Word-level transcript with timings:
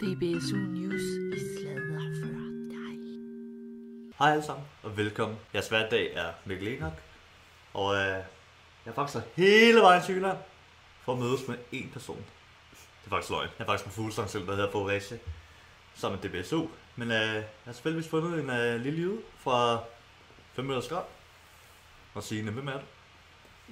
DBSU 0.00 0.56
News 0.56 1.02
i 1.36 1.38
sladder 1.56 1.98
for 2.20 2.26
dig. 2.68 2.98
Hej 4.18 4.30
alle 4.30 4.42
sammen, 4.44 4.66
og 4.82 4.96
velkommen. 4.96 5.38
Jeres 5.54 5.68
hverdag 5.68 6.14
er 6.14 6.32
Mikkel 6.44 6.68
Enoch, 6.68 6.94
og 7.74 7.94
øh, 7.94 8.00
jeg 8.00 8.24
er 8.86 8.92
faktisk 8.92 9.24
hele 9.36 9.80
vejen 9.80 10.02
til 10.02 10.14
Jylland 10.14 10.38
for 11.00 11.12
at 11.12 11.18
mødes 11.18 11.48
med 11.48 11.56
én 11.72 11.92
person. 11.92 12.16
Det 12.70 13.06
er 13.06 13.08
faktisk 13.08 13.30
løgn. 13.30 13.48
Jeg 13.58 13.64
er 13.64 13.66
faktisk 13.66 13.86
en 13.86 13.92
fuglesang 13.92 14.30
selv, 14.30 14.46
der 14.46 14.54
hedder 14.54 14.70
Fredericia, 14.70 15.18
sammen 15.94 16.20
med 16.22 16.42
DBSU. 16.42 16.66
Men 16.96 17.10
øh, 17.10 17.34
jeg 17.34 17.44
har 17.64 17.72
selvfølgelig 17.72 18.10
fundet 18.10 18.40
en 18.40 18.50
øh, 18.50 18.80
lille 18.80 18.98
lyd 18.98 19.18
fra 19.38 19.84
5 20.52 20.64
minutter 20.64 20.88
skrab. 20.88 21.04
Og 22.14 22.22
sige, 22.22 22.50
hvem 22.50 22.68
er 22.68 22.72
du? 22.72 22.84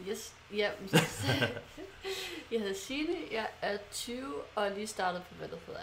Yes, 0.09 0.35
ja. 0.53 0.71
jeg 2.51 2.61
hedder 2.61 2.75
Signe, 2.75 3.17
jeg 3.31 3.49
er 3.63 3.79
20 3.93 4.35
og 4.55 4.71
lige 4.71 4.87
startet 4.87 5.23
på, 5.29 5.35
hvad 5.35 5.49
der 5.49 5.57
hedder, 5.67 5.81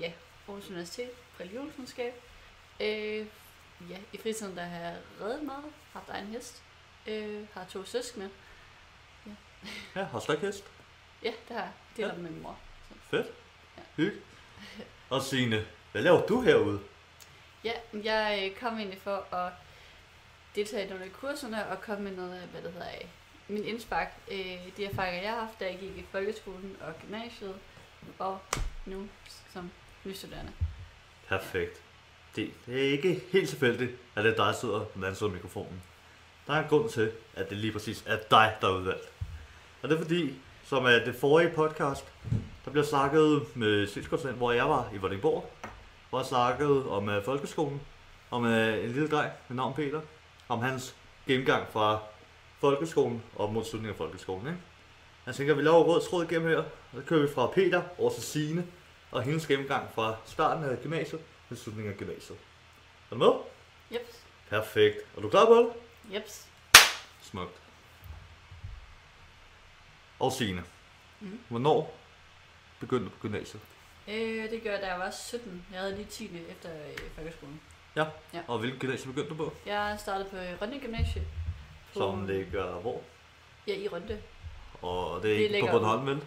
ja, 0.00 0.12
Aarhus 0.48 0.68
Universitet, 0.68 1.10
religionsvidenskab. 1.40 2.14
Øh, 2.80 3.26
ja, 3.90 3.98
i 4.12 4.18
fritiden 4.18 4.56
der 4.56 4.64
har 4.64 4.78
jeg 4.78 4.96
reddet 5.20 5.42
meget, 5.42 5.64
haft 5.92 6.08
egen 6.08 6.26
hest, 6.26 6.62
øh, 7.06 7.46
har 7.54 7.64
to 7.64 7.84
søskende. 7.84 8.30
Ja, 9.96 10.04
har 10.04 10.20
du 10.20 10.36
hest? 10.40 10.64
Ja, 11.22 11.32
det 11.48 11.56
har 11.56 11.62
jeg. 11.62 11.72
Det 11.96 12.02
er 12.02 12.06
Ja. 12.06 12.12
ja. 12.14 12.18
med 12.20 12.30
min 12.30 12.42
mor. 12.42 12.58
Fedt. 13.10 13.26
Ja. 13.76 13.82
Hygge. 13.96 14.20
Og 15.10 15.22
Signe, 15.22 15.66
hvad 15.92 16.02
laver 16.02 16.26
du 16.26 16.40
herude? 16.40 16.80
Ja, 17.64 17.72
jeg 18.04 18.50
øh, 18.50 18.56
kom 18.60 18.78
egentlig 18.78 19.00
for 19.00 19.34
at 19.34 19.52
deltage 20.54 20.86
i 20.86 20.88
nogle 20.88 21.04
af 21.04 21.12
kurserne 21.12 21.66
og 21.66 21.80
komme 21.80 22.04
med 22.04 22.16
noget 22.16 22.34
af, 22.34 22.46
hvad 22.48 22.62
det 22.62 22.72
hedder, 22.72 22.86
min 23.48 23.64
indspark. 23.64 24.14
Øh, 24.30 24.58
de 24.76 24.84
erfaringer, 24.84 25.22
jeg 25.22 25.30
har 25.30 25.40
haft, 25.40 25.60
da 25.60 25.64
jeg 25.64 25.78
gik 25.80 25.96
i 25.96 26.04
folkeskolen 26.12 26.76
og 26.80 26.92
gymnasiet, 27.00 27.54
og 28.18 28.38
nu 28.86 29.08
som 29.52 29.70
nystuderende. 30.04 30.52
Perfekt. 31.28 31.82
Det, 32.36 32.50
det 32.66 32.86
er 32.86 32.92
ikke 32.92 33.22
helt 33.32 33.48
tilfældigt, 33.48 33.90
at 34.16 34.24
det 34.24 34.30
er 34.32 34.36
dig, 34.36 34.46
der 34.46 34.52
sidder 34.52 34.78
på 34.78 34.90
den 34.94 35.04
anden 35.04 35.16
side 35.16 35.28
af 35.28 35.34
mikrofonen. 35.34 35.82
Der 36.46 36.52
er 36.52 36.62
en 36.62 36.68
grund 36.68 36.90
til, 36.90 37.12
at 37.34 37.50
det 37.50 37.58
lige 37.58 37.72
præcis 37.72 38.04
er 38.06 38.18
dig, 38.30 38.56
der 38.60 38.68
er 38.68 38.72
udvalgt. 38.72 39.08
Og 39.82 39.88
det 39.88 39.94
er 39.94 40.02
fordi, 40.02 40.34
som 40.64 40.84
er 40.84 41.04
det 41.04 41.14
forrige 41.14 41.50
podcast, 41.50 42.04
der 42.64 42.70
bliver 42.70 42.84
snakket 42.84 43.56
med 43.56 43.86
synskonsent, 43.86 44.36
hvor 44.36 44.52
jeg 44.52 44.68
var 44.68 44.90
i 44.94 44.96
Vordingborg, 44.96 45.50
hvor 46.10 46.18
jeg 46.18 46.26
snakkede 46.26 46.90
om 46.90 47.08
uh, 47.08 47.24
folkeskolen, 47.24 47.80
om 48.30 48.44
uh, 48.44 48.50
en 48.50 48.90
lille 48.92 49.08
dreng 49.08 49.32
med 49.48 49.56
navn 49.56 49.74
Peter, 49.74 50.00
om 50.48 50.58
hans 50.60 50.96
gennemgang 51.26 51.66
fra 51.72 52.02
folkeskolen 52.60 53.22
og 53.36 53.52
mod 53.52 53.64
slutningen 53.64 53.90
af 53.92 53.96
folkeskolen. 53.98 54.46
Ikke? 54.46 54.58
Jeg 55.26 55.34
tænker, 55.34 55.52
at 55.54 55.58
vi 55.58 55.62
laver 55.62 55.84
rød 55.84 56.02
tråd 56.10 56.24
igennem 56.24 56.48
her, 56.48 56.58
og 56.58 56.66
så 56.94 57.02
kører 57.06 57.22
vi 57.26 57.34
fra 57.34 57.46
Peter 57.46 57.82
over 57.98 58.10
til 58.12 58.22
Signe, 58.22 58.66
og 59.10 59.22
hendes 59.22 59.46
gennemgang 59.46 59.90
fra 59.94 60.16
starten 60.26 60.64
af 60.64 60.78
gymnasiet 60.82 61.20
til 61.48 61.56
slutningen 61.56 61.92
af 61.92 61.98
gymnasiet. 61.98 62.38
Er 63.10 63.14
du 63.14 63.18
med? 63.18 63.32
Jeps, 63.98 64.24
Perfekt. 64.48 64.96
Er 65.16 65.20
du 65.20 65.28
klar 65.28 65.46
på 65.46 65.54
det? 65.54 65.72
jeps. 66.14 66.46
Smukt. 67.22 67.52
Og 70.18 70.32
Signe, 70.32 70.64
Mhm. 71.20 71.40
hvornår 71.48 71.96
begyndte 72.80 73.04
du 73.04 73.10
på 73.10 73.16
gymnasiet? 73.20 73.62
Øh, 74.08 74.50
det 74.50 74.62
gør 74.62 74.70
jeg, 74.72 74.80
da 74.82 74.86
jeg 74.86 74.98
var 75.00 75.10
17. 75.10 75.66
Jeg 75.72 75.80
havde 75.80 75.96
lige 75.96 76.06
10. 76.06 76.30
efter 76.50 76.70
øh, 76.86 76.98
folkeskolen. 77.14 77.60
Og 78.48 78.58
hvilken 78.58 78.80
gymnasie 78.80 79.06
begyndte 79.06 79.30
du 79.30 79.34
på? 79.34 79.52
Jeg 79.66 79.96
startede 80.00 80.28
på 80.30 80.36
Rønne 80.36 80.80
Gymnasie. 80.80 81.22
På- 81.92 81.98
Som 81.98 82.26
ligger 82.26 82.64
hvor? 82.72 83.00
Ja, 83.66 83.74
i 83.76 83.88
Rønte. 83.88 84.18
Og 84.82 85.22
det 85.22 85.30
er 85.32 85.34
Det 85.34 85.40
ikke 85.42 85.48
på 85.48 85.52
ligger 85.52 85.72
Bornholm, 85.72 86.06
vel? 86.06 86.20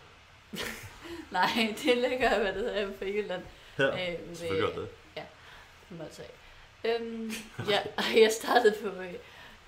Nej, 1.32 1.76
det 1.84 1.98
ligger, 1.98 2.38
hvad 2.40 2.54
det 2.54 2.62
hedder, 2.62 2.92
på 2.98 3.06
Jylland. 3.06 3.44
Ja, 3.80 4.12
øh, 4.14 4.20
selvfølgelig 4.36 4.74
gør 4.74 4.82
det. 4.82 4.90
Må 5.90 6.04
jeg 6.04 6.12
tage. 6.12 6.30
Øhm, 7.02 7.32
ja, 7.70 7.80
jeg 8.24 8.32
startede 8.32 8.76
på 8.84 8.88
øh, 9.02 9.14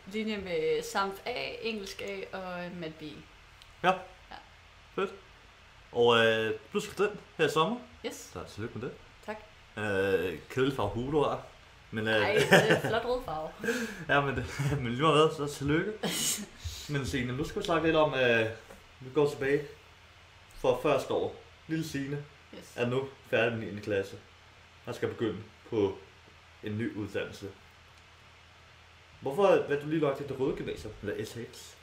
linje 0.07 0.37
med 0.37 0.83
Samf 0.83 1.13
A, 1.25 1.51
Engelsk 1.61 2.01
A 2.01 2.37
og 2.37 2.65
øh, 2.65 2.77
Mat 2.77 2.95
B. 2.95 3.03
Og 5.91 6.25
øh, 6.25 6.53
du 6.73 6.79
skal 6.79 7.05
den 7.07 7.19
her 7.37 7.45
i 7.45 7.49
sommer. 7.49 7.77
Yes, 8.05 8.29
Så 8.33 8.43
tillykke 8.43 8.79
med 8.79 8.89
det. 8.89 8.95
tak. 9.25 9.37
Øh, 9.77 10.39
kedelig 10.49 10.75
farve 10.75 10.89
hue, 10.89 11.11
du 11.11 11.23
har. 11.23 11.41
Men, 11.91 12.07
øh, 12.07 12.13
Ej, 12.15 12.33
det 12.33 12.71
er 12.71 12.79
flot 12.79 13.05
rød 13.05 13.21
farve. 13.25 13.49
ja, 14.09 14.21
men, 14.21 14.35
men 14.83 14.91
lige 14.91 15.01
meget 15.01 15.27
hvad, 15.37 15.47
så 15.47 15.57
tillykke. 15.57 15.93
Men 16.93 17.05
Signe, 17.05 17.37
nu 17.37 17.43
skal 17.43 17.61
vi 17.61 17.65
snakke 17.65 17.87
lidt 17.87 17.95
om, 17.97 18.13
øh, 18.13 18.45
vi 18.99 19.09
går 19.13 19.29
tilbage 19.29 19.67
for 20.55 20.79
første 20.83 21.13
år. 21.13 21.35
Lille 21.67 21.85
Signe 21.87 22.25
Yes. 22.57 22.73
er 22.75 22.85
nu 22.85 23.09
færdig 23.29 23.57
med 23.57 23.71
9. 23.71 23.79
klasse. 23.81 24.17
Han 24.85 24.93
skal 24.93 25.09
begynde 25.09 25.37
på 25.69 25.97
en 26.63 26.77
ny 26.77 26.95
uddannelse. 26.95 27.49
Hvorfor 29.21 29.47
valgte 29.47 29.81
du 29.85 29.89
lige 29.89 30.01
nok 30.01 30.17
til 30.17 30.27
det 30.27 30.39
røde 30.39 30.55
gymnasium, 30.55 30.93
eller 31.03 31.25
SX? 31.25 31.73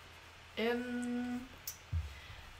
Øhm, 0.59 1.41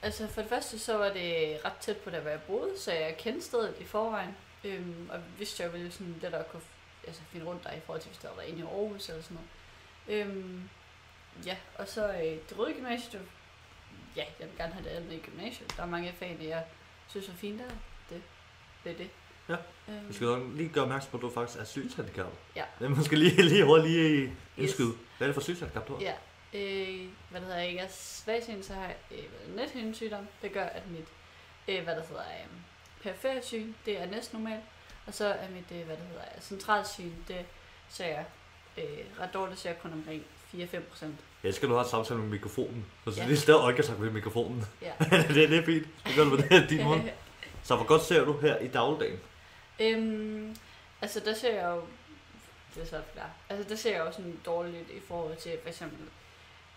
altså 0.01 0.27
for 0.27 0.41
det 0.41 0.49
første 0.49 0.79
så 0.79 0.97
var 0.97 1.09
det 1.13 1.57
ret 1.65 1.73
tæt 1.81 1.97
på 1.97 2.09
der, 2.09 2.19
hvor 2.19 2.29
jeg 2.29 2.41
boede, 2.41 2.79
så 2.79 2.91
jeg 2.91 3.15
kendte 3.17 3.45
stedet 3.45 3.75
i 3.79 3.83
forvejen. 3.85 4.35
Øhm, 4.63 5.09
og 5.11 5.19
vidste 5.37 5.63
jeg 5.63 5.73
ville 5.73 5.91
sådan 5.91 6.15
det 6.21 6.31
der 6.31 6.43
kunne 6.43 6.61
altså, 7.07 7.21
finde 7.31 7.45
rundt 7.45 7.63
der 7.63 7.71
i 7.71 7.79
forhold 7.85 8.01
til, 8.01 8.09
hvis 8.11 8.19
der 8.19 8.29
var 8.35 8.41
inde 8.41 8.59
i 8.59 8.61
Aarhus 8.61 9.09
eller 9.09 9.21
sådan 9.23 9.37
noget. 10.07 10.25
Øhm, 10.27 10.69
ja, 11.45 11.57
og 11.75 11.87
så 11.87 12.07
øh, 12.13 12.21
det 12.49 12.59
røde 12.59 12.73
gymnasium, 12.73 13.23
ja, 14.15 14.23
jeg 14.39 14.47
vil 14.47 14.57
gerne 14.57 14.73
have 14.73 14.83
det 14.85 14.89
andet 14.89 15.21
gymnasium. 15.23 15.69
Der 15.77 15.83
er 15.83 15.87
mange 15.87 16.13
fag, 16.19 16.37
jeg 16.41 16.63
synes 17.07 17.27
var 17.27 17.33
fint 17.35 17.59
der. 17.59 17.69
Det, 18.09 18.21
det 18.83 18.91
er 18.91 18.97
det. 18.97 19.09
Ja, 19.49 19.55
Øhm, 19.89 20.07
Vi 20.09 20.13
skal 20.13 20.27
nok 20.27 20.43
lige 20.55 20.69
gøre 20.69 20.83
opmærksom 20.83 21.11
på, 21.11 21.17
at 21.17 21.21
du 21.21 21.29
faktisk 21.29 21.59
er 21.59 21.63
synshandicap. 21.63 22.31
Ja. 22.55 22.63
Det 22.79 22.85
er 22.85 22.89
måske 22.89 23.15
lige, 23.15 23.41
lige 23.41 23.65
hurtigt 23.65 23.89
lige 23.93 24.21
Yes. 24.23 24.33
indskyde. 24.57 24.93
Hvad 25.17 25.27
er 25.27 25.29
det 25.29 25.33
for 25.35 25.41
synshandicap, 25.41 25.87
du 25.87 25.93
har? 25.93 26.01
Ja, 26.01 26.13
øh, 26.53 27.07
hvad 27.29 27.41
det 27.41 27.47
hedder, 27.49 27.61
jeg 27.61 27.75
er 27.75 27.87
svagtseende, 27.89 28.63
så 28.63 28.73
har 28.73 28.81
jeg 28.81 28.95
øh, 29.11 29.55
nethindesygdom. 29.55 30.27
Det 30.41 30.51
gør, 30.53 30.63
at 30.63 30.87
mit, 30.91 31.07
øh, 31.67 31.83
hvad 31.83 31.95
der 31.95 32.01
hedder, 32.07 32.21
øh, 32.21 32.47
periferisyn, 33.01 33.73
det 33.85 34.01
er 34.01 34.05
næsten 34.05 34.39
normalt. 34.39 34.63
Og 35.07 35.13
så 35.13 35.25
er 35.25 35.49
mit, 35.49 35.79
øh, 35.79 35.85
hvad 35.85 35.95
det 35.97 36.05
hedder, 36.09 36.23
centralsyn, 36.41 37.11
det 37.27 37.45
ser 37.89 38.05
jeg 38.05 38.25
øh, 38.77 38.83
ret 39.19 39.33
dårligt, 39.33 39.59
så 39.59 39.67
jeg 39.69 39.79
kun 39.81 39.93
omkring 39.93 40.23
4-5 40.53 40.79
procent. 40.89 41.15
Jeg 41.43 41.53
skal 41.53 41.69
du 41.69 41.73
have 41.73 41.83
et 41.83 41.89
samtale 41.89 42.19
med 42.19 42.27
mikrofonen. 42.29 42.85
Så 43.03 43.09
det 43.11 43.17
Ja. 43.17 43.23
er 43.23 43.27
lige 43.27 43.37
stadig 43.37 43.59
øje 43.59 43.83
sagt 43.83 43.99
med 43.99 44.09
mikrofonen. 44.09 44.65
Ja. 44.81 44.91
det, 45.27 45.35
det 45.35 45.53
er 45.57 45.65
fint. 45.65 45.87
Så 46.05 46.15
gør 46.15 46.23
du 46.23 46.29
på 46.29 46.35
det 46.37 46.45
her 46.49 46.67
din 46.67 46.83
måde. 46.83 47.11
Så 47.63 47.75
hvor 47.75 47.85
godt 47.85 48.01
ser 48.03 48.25
du 48.25 48.37
her 48.39 48.57
i 48.57 48.67
dagligdagen? 48.67 49.19
øhm, 49.79 50.55
altså, 51.01 51.19
der 51.19 51.33
ser 51.33 51.53
jeg 51.53 51.65
jo, 51.75 51.81
det 52.75 52.83
er 52.83 52.87
svært 52.87 53.03
forklare, 53.05 53.29
altså 53.49 53.69
der 53.69 53.75
ser 53.75 53.91
jeg 53.97 54.05
jo 54.05 54.11
sådan 54.11 54.39
dårligt 54.45 54.89
i 54.89 54.99
forhold 55.07 55.35
til, 55.37 55.51
for 55.61 55.69
eksempel, 55.69 55.99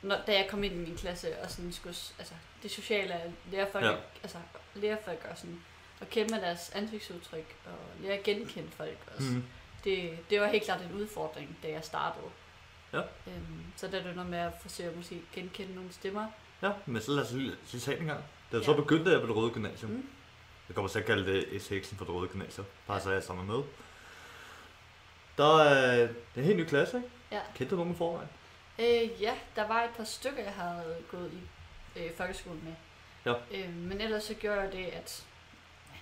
når, 0.02 0.16
da 0.26 0.32
jeg 0.32 0.46
kom 0.50 0.64
ind 0.64 0.74
i 0.74 0.76
min 0.76 0.96
klasse 0.96 1.38
og 1.42 1.50
sådan 1.50 1.72
skulle, 1.72 1.96
altså 2.18 2.34
det 2.62 2.70
sociale, 2.70 3.14
at 3.14 3.30
lære 3.52 3.66
folk, 3.72 3.84
Ja. 3.84 3.94
altså 4.22 4.38
lære 4.74 4.96
folk 5.04 5.26
og 5.30 5.36
sådan, 5.38 5.60
at 6.00 6.10
kende 6.10 6.34
med 6.34 6.42
deres 6.42 6.70
ansigtsudtryk 6.74 7.56
og 7.66 8.02
lære 8.02 8.12
at 8.12 8.22
genkende 8.22 8.70
folk 8.70 8.98
også. 9.16 9.32
Mm. 9.32 9.44
Det, 9.84 10.18
det 10.30 10.40
var 10.40 10.46
helt 10.46 10.64
klart 10.64 10.80
en 10.80 10.92
udfordring, 10.92 11.58
da 11.62 11.68
jeg 11.68 11.84
startede. 11.84 12.24
Ja. 12.92 12.98
Øhm, 13.26 13.64
så 13.76 13.88
der 13.88 13.98
er 13.98 14.02
det 14.02 14.14
noget 14.16 14.30
med 14.30 14.38
at 14.38 14.52
forsøge 14.62 14.88
at 14.88 14.96
måske 14.96 15.22
genkende 15.34 15.74
nogle 15.74 15.92
stemmer. 15.92 16.26
Ja, 16.62 16.72
men 16.86 17.02
så 17.02 17.10
lad 17.12 17.22
os 17.22 17.32
lige 17.32 17.56
sagen 17.80 18.00
en 18.00 18.06
gang. 18.06 18.24
Da 18.52 18.62
så 18.62 18.70
Ja. 18.70 18.76
begyndte 18.76 19.10
jeg 19.10 19.20
på 19.20 19.26
det 19.26 19.36
røde 19.36 19.50
gymnasium. 19.50 19.90
Mm. 19.90 20.08
Jeg 20.68 20.74
kommer 20.74 20.88
til 20.88 20.98
at 20.98 21.04
kalde 21.06 21.32
det 21.32 21.44
SX'en 21.44 21.96
for 21.96 22.04
det 22.04 22.14
røde 22.14 22.28
gymnasium. 22.28 22.66
Bare 22.86 23.00
så 23.00 23.10
jeg 23.10 23.22
sammen 23.22 23.46
med. 23.46 23.62
Der 25.38 25.58
er 25.62 25.96
det 26.06 26.10
er 26.34 26.38
en 26.38 26.44
helt 26.44 26.56
ny 26.58 26.64
klasse, 26.64 26.96
ikke? 26.96 27.08
Ja. 27.32 27.40
Kendte 27.54 27.70
du 27.74 27.76
nogen 27.76 27.94
i 27.94 27.96
forvejen? 27.96 28.28
Øh, 28.78 29.22
ja, 29.22 29.34
der 29.56 29.68
var 29.68 29.82
et 29.82 29.90
par 29.96 30.04
stykker, 30.04 30.42
jeg 30.42 30.52
havde 30.52 30.96
gået 31.10 31.32
i 31.32 31.98
øh, 31.98 32.10
folkeskolen 32.16 32.62
med. 32.64 32.74
Ja. 33.32 33.58
Øh, 33.58 33.74
men 33.74 34.00
ellers 34.00 34.22
så 34.24 34.34
gjorde 34.34 34.60
jeg 34.60 34.72
det, 34.72 34.84
at 34.84 35.24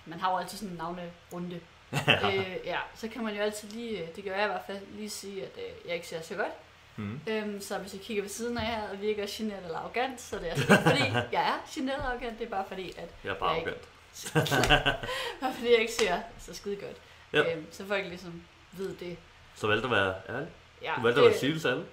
man 0.09 0.19
har 0.19 0.31
jo 0.31 0.37
altid 0.37 0.57
sådan 0.57 0.71
en 0.71 0.77
navnerunde. 0.77 1.59
øh, 2.25 2.55
ja, 2.65 2.79
så 2.95 3.07
kan 3.07 3.23
man 3.23 3.35
jo 3.35 3.41
altid 3.41 3.69
lige, 3.69 4.01
øh, 4.01 4.15
det 4.15 4.23
gør 4.23 4.35
jeg 4.35 4.43
i 4.43 4.47
hvert 4.47 4.61
fald, 4.67 4.79
lige 4.91 5.09
sige, 5.09 5.43
at 5.43 5.51
øh, 5.57 5.87
jeg 5.87 5.95
ikke 5.95 6.07
ser 6.07 6.21
så 6.21 6.35
godt. 6.35 6.51
Mm. 6.95 7.19
Øhm, 7.27 7.61
så 7.61 7.77
hvis 7.77 7.93
jeg 7.93 8.01
kigger 8.01 8.23
ved 8.23 8.29
siden 8.29 8.57
af 8.57 8.71
jer 8.71 8.89
og 8.89 9.01
virker 9.01 9.25
generet 9.29 9.65
eller 9.65 9.77
arrogant, 9.77 10.21
så 10.21 10.35
er 10.35 10.39
det 10.39 10.47
altså 10.47 10.73
ikke 10.73 10.83
fordi, 10.83 11.03
jeg 11.35 11.47
er 11.49 11.69
generet 11.73 11.99
og 11.99 12.05
arrogant, 12.11 12.39
det 12.39 12.45
er 12.45 12.49
bare 12.49 12.65
fordi, 12.67 12.89
at 12.97 13.09
Jeg 13.23 13.29
er 13.29 13.33
bare 13.35 13.49
Jeg 13.49 13.57
er 13.57 13.61
arrogant. 13.61 13.87
bare 15.41 15.53
fordi 15.53 15.71
jeg 15.71 15.79
ikke 15.79 15.93
ser 15.93 16.19
så 16.39 16.53
skide 16.53 16.75
godt. 16.75 16.97
Ja. 17.33 17.53
Øhm, 17.55 17.65
så 17.71 17.85
folk 17.85 18.05
ligesom 18.05 18.41
ved 18.71 18.95
det. 18.95 19.17
Så 19.55 19.67
valgte 19.67 19.87
du 19.87 19.93
at 19.93 19.99
være 20.01 20.15
ærlig. 20.29 20.47
Ja, 20.81 20.93
Du 20.97 21.01
valgte 21.01 21.21
at 21.21 21.27
være 21.27 21.37
sige 21.39 21.59
til 21.59 21.67
alle. 21.67 21.85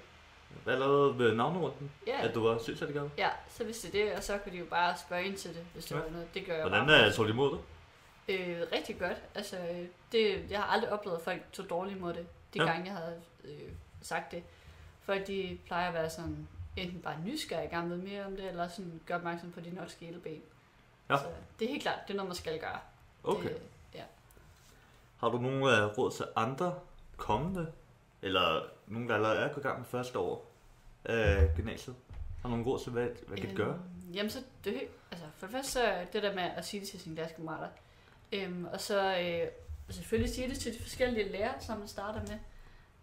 Hvad 0.64 0.76
lavede 0.76 1.18
ved 1.18 1.34
navnerunden? 1.34 1.90
ja, 2.06 2.20
At 2.28 2.34
du 2.34 2.48
var 2.48 2.58
synshandicap? 2.62 3.06
ja, 3.18 3.28
så 3.56 3.64
hvis 3.64 3.78
det 3.78 4.00
er 4.00 4.04
det, 4.04 4.14
og 4.16 4.22
så 4.22 4.38
kan 4.44 4.52
de 4.52 4.58
jo 4.58 4.64
bare 4.64 4.94
spørge 5.06 5.24
ind 5.24 5.36
til 5.36 5.50
det, 5.54 5.62
hvis 5.74 5.84
det 5.84 5.94
Ja. 5.94 6.00
var 6.00 6.10
noget. 6.10 6.34
Det 6.34 6.46
gør 6.46 6.52
jeg 6.54 6.62
Hvordan 6.62 6.86
bare. 6.86 6.96
er 6.98 7.12
tog 7.12 7.24
de 7.26 7.30
imod 7.30 7.50
det? 7.52 7.60
Øh, 8.28 8.62
rigtig 8.72 8.98
godt. 8.98 9.22
Altså, 9.34 9.58
øh, 9.58 9.86
det, 10.12 10.50
jeg 10.50 10.58
har 10.58 10.66
aldrig 10.66 10.92
oplevet, 10.92 11.16
at 11.16 11.22
folk 11.22 11.42
tog 11.52 11.70
dårligt 11.70 11.96
imod 11.96 12.14
det, 12.14 12.26
de 12.54 12.62
Ja. 12.62 12.70
gange, 12.70 12.86
jeg 12.86 12.94
havde 12.94 13.20
øh, 13.44 13.72
sagt 14.02 14.32
det. 14.32 14.42
Folk, 15.02 15.26
de 15.26 15.58
plejer 15.66 15.88
at 15.88 15.94
være 15.94 16.10
sådan, 16.10 16.48
enten 16.76 17.00
bare 17.02 17.20
nysgerrige, 17.24 17.70
gerne 17.70 17.90
ved 17.90 17.96
mere 17.96 18.24
om 18.26 18.36
det, 18.36 18.48
eller 18.48 18.68
sådan 18.68 19.00
gør 19.06 19.16
opmærksom 19.16 19.52
på 19.52 19.60
de 19.60 19.70
nok 19.74 19.90
skæleben. 19.90 20.42
Ja. 21.10 21.16
Så 21.16 21.24
det 21.58 21.64
er 21.64 21.68
helt 21.70 21.82
klart, 21.82 21.98
det 22.06 22.12
er 22.14 22.16
noget, 22.16 22.28
man 22.28 22.36
skal 22.36 22.60
gøre. 22.60 22.78
Okay. 23.24 23.48
Det, 23.48 23.62
ja. 23.94 24.02
Har 25.16 25.28
du 25.28 25.38
nogle 25.38 25.58
uh, 25.64 25.98
råd 25.98 26.10
til 26.10 26.24
andre 26.36 26.74
kommende, 27.16 27.72
eller 28.22 28.62
nogen, 28.86 29.08
der 29.08 29.14
allerede 29.14 29.38
er 29.38 29.48
gået 29.52 29.64
i 29.64 29.66
gang 29.66 29.78
med 29.78 29.86
første 29.86 30.18
år 30.18 30.50
af 31.04 31.50
gymnasiet? 31.56 31.96
Har 32.42 32.48
du 32.48 32.56
nogle 32.56 32.64
råd 32.70 32.78
til, 32.78 32.92
hvad, 32.92 33.08
hvad 33.26 33.38
kan 33.38 33.50
de 33.50 33.54
gøre? 33.54 33.74
Øhm, 33.74 34.12
Jamen 34.14 34.30
så, 34.30 34.38
det, 34.64 34.80
altså 35.10 35.26
for 35.38 35.46
det 35.46 35.54
første 35.54 35.72
så 35.72 36.06
det 36.12 36.22
der 36.22 36.34
med 36.34 36.42
at 36.42 36.64
sige 36.66 36.80
det 36.80 36.88
til 36.88 37.00
sine 37.00 37.16
klassekammerater. 37.16 37.68
Øhm, 38.32 38.64
og 38.64 38.80
så 38.80 39.18
øh, 39.18 39.48
selvfølgelig 39.94 40.34
sige 40.34 40.48
det 40.48 40.58
til 40.58 40.74
de 40.74 40.82
forskellige 40.82 41.28
lærere, 41.28 41.60
som 41.60 41.78
man 41.78 41.88
starter 41.88 42.20
med. 42.20 42.38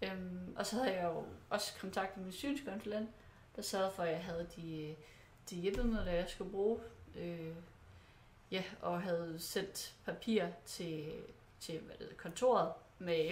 Øhm, 0.02 0.56
og 0.56 0.66
så 0.66 0.75
havde 0.75 0.96
jeg 0.96 1.04
jo 1.04 1.25
også 1.50 1.74
kontakt 1.80 2.18
med 2.18 2.25
min 2.25 2.34
synskonsulent, 2.34 3.10
der 3.56 3.62
sørgede 3.62 3.92
for, 3.96 4.04
at 4.04 4.12
jeg 4.12 4.24
havde 4.24 4.48
de, 4.56 4.96
de 5.50 5.56
hjælpemidler, 5.56 6.12
jeg 6.12 6.30
skulle 6.30 6.52
bruge. 6.52 6.80
Øh, 7.18 7.56
ja, 8.52 8.64
og 8.81 9.02
havde 9.02 9.36
sendt 9.40 9.96
papir 10.06 10.46
til, 10.66 11.12
til 11.60 11.80
hvad 11.80 11.96
det 12.00 12.18
kontoret 12.18 12.72
med 13.00 13.30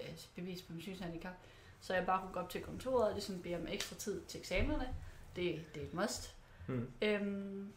øh, 0.00 0.18
bevis 0.34 0.62
på 0.62 0.72
min 0.72 0.82
synshandicap. 0.82 1.34
Så 1.80 1.94
jeg 1.94 2.06
bare 2.06 2.20
kunne 2.20 2.32
gå 2.32 2.40
op 2.40 2.50
til 2.50 2.62
kontoret 2.62 3.08
og 3.08 3.12
ligesom 3.12 3.42
bede 3.42 3.56
om 3.56 3.66
ekstra 3.68 3.96
tid 3.96 4.22
til 4.24 4.40
eksamenerne. 4.40 4.94
Det, 5.36 5.64
det 5.74 5.82
er 5.82 5.86
et 5.86 5.94
must. 5.94 6.34
Hmm. 6.66 6.90
Øhm, 7.02 7.72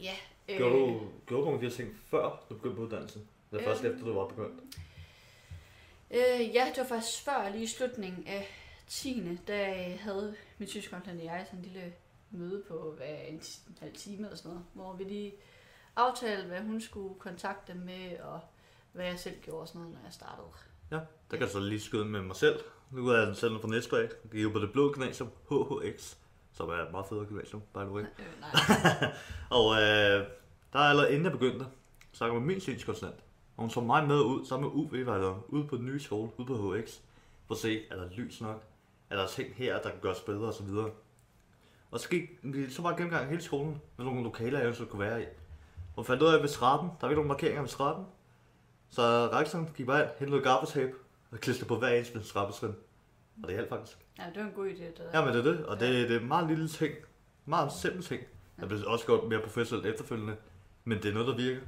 ja. 0.00 0.14
Øh, 0.48 0.56
Gjorde 0.56 0.74
du, 0.74 1.00
gjorde 1.26 1.44
du 1.44 1.50
nogle 1.50 1.64
af 1.64 1.70
de 1.70 1.76
ting, 1.76 1.96
før 2.10 2.44
du 2.50 2.54
begyndte 2.54 2.76
på 2.76 2.82
uddannelsen? 2.82 3.28
Eller 3.52 3.64
først 3.64 3.84
Øhm. 3.84 3.92
efter 3.94 4.06
du 4.06 4.12
var 4.12 4.26
begyndt? 4.26 4.60
Øh, 6.10 6.54
ja, 6.54 6.66
det 6.74 6.78
var 6.78 6.84
faktisk 6.84 7.22
før, 7.24 7.48
lige 7.48 7.62
i 7.64 7.66
slutningen 7.66 8.26
af 8.26 8.48
10. 8.88 9.38
Da 9.48 9.72
havde 10.00 10.36
min 10.58 10.68
synskonsulent 10.68 11.20
og 11.20 11.24
jeg 11.26 11.42
sådan 11.46 11.58
en 11.58 11.64
lille 11.64 11.92
møde 12.30 12.62
på 12.68 12.94
hvad, 12.96 13.16
en, 13.28 13.34
en 13.34 13.42
halv 13.80 13.94
time 13.94 14.24
eller 14.26 14.36
sådan 14.36 14.48
noget, 14.50 14.64
hvor 14.72 14.92
vi 14.92 15.04
lige 15.04 15.32
aftalte, 15.96 16.46
hvad 16.46 16.60
hun 16.60 16.80
skulle 16.80 17.14
kontakte 17.18 17.74
med, 17.74 18.18
og 18.20 18.40
hvad 18.92 19.06
jeg 19.06 19.18
selv 19.18 19.40
gjorde 19.42 19.60
og 19.60 19.68
sådan 19.68 19.80
noget, 19.80 19.94
når 19.94 20.04
jeg 20.04 20.12
startede. 20.12 20.46
Ja, 20.90 20.96
der 20.96 21.04
kan 21.36 21.40
jeg 21.40 21.50
så 21.50 21.60
lige 21.60 21.80
skyde 21.80 22.04
med 22.04 22.22
mig 22.22 22.36
selv. 22.36 22.60
Nu 22.90 23.08
er 23.08 23.26
jeg 23.26 23.36
selv 23.36 23.60
fra 23.60 23.68
Næstvag. 23.68 24.00
Jeg 24.02 24.30
gik 24.32 24.42
jo 24.42 24.50
på 24.50 24.58
det 24.58 24.72
blå 24.72 24.92
gymnasium, 24.92 25.28
HHX, 25.50 26.16
som 26.60 26.68
er 26.70 26.74
et 26.74 26.92
meget 26.92 27.06
federe 27.06 27.24
gymnasium, 27.24 27.62
by 27.74 27.78
the 27.78 27.90
way. 27.90 28.02
Øh, 28.02 28.08
nej. 28.40 29.12
Og 29.50 29.72
øh, 29.72 30.26
der 30.72 30.78
er 30.78 30.88
allerede 30.90 31.10
inden 31.10 31.24
jeg 31.24 31.32
begyndte, 31.32 31.66
så 32.12 32.24
jeg 32.24 32.34
med 32.34 32.42
min 32.42 32.60
synskonsulent. 32.60 33.16
Og 33.56 33.62
hun 33.62 33.70
tog 33.70 33.84
mig 33.84 34.06
med 34.06 34.20
ud, 34.20 34.46
sammen 34.46 34.70
med 34.70 34.76
UV, 34.76 35.06
var 35.06 35.18
der 35.18 35.44
ude 35.48 35.64
på 35.64 35.76
den 35.76 35.86
nye 35.86 36.00
skole, 36.00 36.30
ude 36.36 36.46
på 36.46 36.74
HX, 36.74 36.98
for 37.46 37.54
at 37.54 37.60
se, 37.60 37.80
er 37.90 37.96
der 37.96 38.08
lys 38.16 38.40
nok? 38.40 38.62
Er 39.10 39.16
der 39.16 39.26
ting 39.26 39.54
her, 39.54 39.82
der 39.82 39.90
kan 39.90 39.98
gøres 40.02 40.20
bedre 40.20 40.46
og 40.46 40.54
så 40.54 40.62
videre. 40.62 40.90
Og 41.90 42.00
så 42.00 42.08
gik 42.08 42.22
vi 42.42 42.70
så 42.70 42.82
bare 42.82 42.96
gennemgang 42.96 43.28
hele 43.28 43.42
skolen, 43.42 43.80
med 43.96 44.04
nogle 44.06 44.22
lokaler, 44.22 44.58
jeg 44.58 44.68
ønskede 44.68 44.88
kunne 44.88 45.00
være 45.00 45.22
i. 45.22 45.26
Og 45.96 46.06
fandt 46.06 46.22
ud 46.22 46.28
af, 46.28 46.42
ved 46.42 46.48
trappen, 46.48 46.88
der 46.88 46.96
var 47.00 47.08
ikke 47.08 47.18
nogen 47.18 47.28
markeringer 47.28 47.62
ved 47.62 47.68
trappen. 47.68 48.06
Så 48.88 49.02
rektoren 49.32 49.68
gik 49.76 49.86
bare 49.86 50.02
ind, 50.02 50.08
hentede 50.08 50.30
noget 50.30 50.44
gaffatape, 50.44 50.92
og 51.30 51.38
klistrede 51.38 51.68
på 51.68 51.76
hver 51.76 51.88
eneste 51.88 52.22
trappetrin. 52.22 52.74
Og 53.42 53.48
det 53.48 53.56
hjalp 53.56 53.68
faktisk. 53.68 53.98
Ja, 54.18 54.24
det 54.34 54.36
var 54.36 54.48
en 54.48 54.52
god 54.54 54.68
idé. 54.70 54.84
Det 54.84 54.98
der. 54.98 55.18
Ja, 55.18 55.24
men 55.24 55.34
det 55.34 55.46
er 55.46 55.52
det, 55.52 55.66
og 55.66 55.80
det, 55.80 56.08
det 56.08 56.16
er 56.16 56.20
en 56.20 56.28
meget 56.28 56.48
lille 56.48 56.68
ting. 56.68 56.94
Meget 57.44 57.72
simpel 57.72 58.02
ting. 58.02 58.22
Jeg 58.58 58.68
bliver 58.68 58.84
også 58.86 59.06
gjort 59.06 59.28
mere 59.28 59.40
professionelt 59.40 59.86
efterfølgende, 59.86 60.36
men 60.84 60.98
det 60.98 61.08
er 61.08 61.12
noget, 61.12 61.28
der 61.28 61.36
virker. 61.36 61.60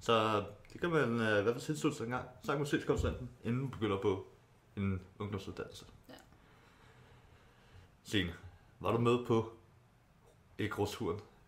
Så 0.00 0.44
det 0.72 0.80
kan 0.80 0.90
man 0.90 1.20
øh, 1.20 1.38
i 1.38 1.42
hvert 1.42 1.54
fald 1.54 1.60
tilslutte 1.60 1.98
sig 1.98 2.04
en 2.04 2.10
gang. 2.10 2.28
Så 2.42 2.52
kan 2.52 2.58
man 2.58 2.66
se 2.66 2.80
konsulenten, 2.86 3.30
inden 3.44 3.60
man 3.60 3.70
begynder 3.70 3.96
på 3.96 4.26
en 4.76 5.02
ungdomsuddannelse. 5.18 5.84
Ja. 6.08 6.14
Signe, 8.02 8.32
var 8.80 8.92
du 8.92 8.98
med 8.98 9.26
på 9.26 9.52
ikke? 10.58 10.86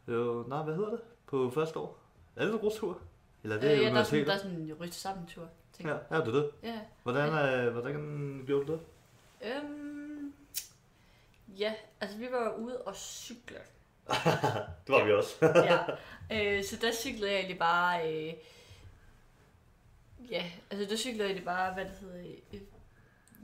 Jo, 0.08 0.44
nej, 0.48 0.62
hvad 0.62 0.74
hedder 0.74 0.90
det? 0.90 1.00
På 1.26 1.50
første 1.50 1.78
år? 1.78 1.98
Er 2.36 2.44
det 2.44 2.62
rustur? 2.62 2.98
Eller 3.42 3.56
er 3.56 3.60
det 3.60 3.70
øh, 3.72 3.82
ja, 3.82 3.90
der 3.90 4.00
er 4.00 4.04
sådan, 4.04 4.26
der 4.26 4.32
er 4.32 4.38
sådan 4.38 4.56
en 4.56 4.74
ryste 4.80 4.96
sammen 4.96 5.26
tur. 5.26 5.48
Ja, 5.84 5.88
ja, 5.88 6.20
det 6.20 6.28
er 6.28 6.32
det. 6.32 6.50
ja. 6.62 6.80
Hvordan, 7.02 7.28
øh, 7.66 7.72
hvordan 7.72 8.42
gjorde 8.46 8.66
du 8.66 8.72
det? 8.72 8.80
Øhm, 9.42 10.34
ja, 11.48 11.74
altså 12.00 12.16
vi 12.18 12.28
var 12.30 12.54
ude 12.54 12.80
og 12.82 12.96
cykle. 12.96 13.58
Det 14.86 14.94
var 14.94 15.04
vi 15.04 15.12
også. 15.12 15.36
ja. 15.70 15.78
Øh, 16.56 16.64
så 16.64 16.76
der 16.76 16.92
cyklede 16.92 17.30
jeg 17.30 17.38
egentlig 17.38 17.58
bare... 17.58 18.12
Øh, 18.14 18.32
ja, 20.30 20.50
altså 20.70 20.90
der 20.90 20.96
cyklede 20.96 21.22
jeg 21.22 21.26
egentlig 21.26 21.44
bare, 21.44 21.74
hvad 21.74 21.84
det 21.84 21.92
hedder... 22.00 22.34
Øh, 22.52 22.60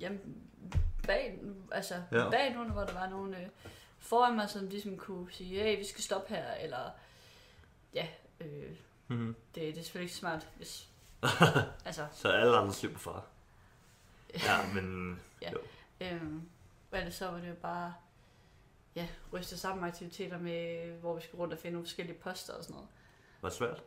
jamen, 0.00 0.42
bag, 1.06 1.38
altså 1.72 1.94
Ja. 2.12 2.30
bag 2.30 2.54
nogen, 2.54 2.70
hvor 2.70 2.84
der 2.84 2.92
var 2.92 3.08
nogen 3.08 3.34
øh, 3.34 3.46
foran 3.98 4.36
mig, 4.36 4.50
som 4.50 4.68
ligesom 4.68 4.96
kunne 4.98 5.32
sige, 5.32 5.62
hey, 5.62 5.78
vi 5.78 5.84
skal 5.84 6.04
stoppe 6.04 6.34
her, 6.34 6.54
eller... 6.54 6.90
Ja, 7.94 8.06
øh, 8.40 8.70
Mhm. 9.08 9.36
det, 9.54 9.62
det 9.62 9.68
er 9.70 9.74
selvfølgelig 9.82 10.04
ikke 10.04 10.16
smart, 10.16 10.46
hvis... 10.56 10.88
altså, 11.86 12.06
Så 12.12 12.28
alle 12.28 12.56
andre 12.56 12.72
slipper 12.74 12.98
fra. 12.98 13.22
Ja, 14.34 14.66
men... 14.74 15.20
Ja. 15.42 15.50
Jo. 15.52 15.58
Øhm, 16.00 16.42
og 16.90 16.98
ellers 16.98 17.14
så 17.14 17.30
var 17.30 17.40
det 17.40 17.48
jo 17.48 17.54
bare 17.62 17.94
ja, 18.96 19.08
ryste 19.32 19.58
sammen 19.58 19.84
aktiviteter 19.84 20.38
med, 20.38 20.90
hvor 21.00 21.14
vi 21.14 21.22
skulle 21.22 21.40
rundt 21.40 21.54
og 21.54 21.58
finde 21.58 21.72
nogle 21.72 21.86
forskellige 21.86 22.18
poster 22.18 22.52
og 22.52 22.64
sådan 22.64 22.74
noget. 22.74 22.88
Var 23.42 23.48
det 23.48 23.58
svært? 23.58 23.82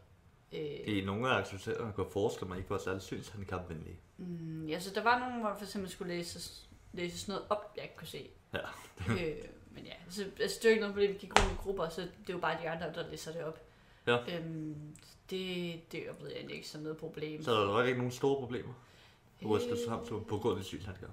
Øh, 0.54 0.98
I 0.98 1.06
nogle 1.06 1.30
af 1.30 1.38
aktiviteterne 1.38 1.94
kunne 1.94 2.12
forestille 2.12 2.48
mig 2.50 2.58
ikke 2.58 2.70
var 2.70 2.78
særlig 2.78 3.02
synshandicapvenlige. 3.02 4.00
mm, 4.18 4.68
ja, 4.68 4.80
så 4.80 4.94
der 4.96 5.04
var 5.04 5.20
nogle, 5.20 5.40
hvor 5.40 5.50
der 5.50 5.58
for 5.58 5.66
eksempel 5.66 5.92
skulle 5.92 6.16
læse, 6.16 6.64
læse 6.94 7.18
sådan 7.18 7.34
noget 7.34 7.48
op, 7.50 7.74
jeg 7.76 7.84
ikke 7.84 7.96
kunne 7.96 8.08
se. 8.08 8.30
Ja. 8.54 8.60
øh, 9.10 9.46
men 9.72 9.86
ja, 9.86 9.94
så, 10.10 10.26
altså, 10.40 10.60
det 10.62 10.66
er 10.66 10.70
jo 10.70 10.74
ikke 10.74 10.82
noget 10.82 10.94
problem, 10.94 11.14
vi 11.14 11.18
gik 11.18 11.40
rundt 11.40 11.52
i 11.52 11.56
grupper, 11.56 11.90
så 11.90 12.02
det 12.02 12.34
jo 12.34 12.38
bare 12.38 12.62
de 12.62 12.70
andre, 12.70 12.94
der 12.94 13.10
læser 13.10 13.32
det 13.32 13.44
op. 13.44 13.62
Ja. 14.08 14.38
Øhm, 14.38 14.96
det, 15.30 15.82
det 15.92 16.10
oplevede 16.10 16.34
jeg 16.34 16.38
egentlig 16.38 16.56
ikke 16.56 16.68
som 16.68 16.82
noget 16.82 16.98
problem. 16.98 17.44
Så 17.44 17.52
der 17.52 17.72
var 17.72 17.84
ikke 17.84 17.98
nogen 17.98 18.12
store 18.12 18.40
problemer 18.40 18.74
Øh. 19.42 19.50
Ryste 19.50 19.86
sammen 19.86 20.26
på 20.26 20.38
grund 20.38 20.60
af 20.60 20.66
synshandicap. 20.66 21.10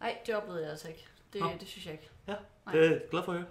Nej, 0.00 0.18
det 0.26 0.36
oplevede 0.36 0.62
jeg 0.62 0.70
altså 0.70 0.88
ikke. 0.88 1.06
Det, 1.32 1.40
Nå. 1.40 1.50
det 1.60 1.68
synes 1.68 1.86
jeg 1.86 1.92
ikke. 1.92 2.10
Ja, 2.28 2.34
Nej. 2.66 2.74
det 2.74 2.86
er 2.86 2.90
jeg 2.90 3.00
glad 3.10 3.22
for 3.22 3.32
at 3.32 3.38
høre. 3.38 3.48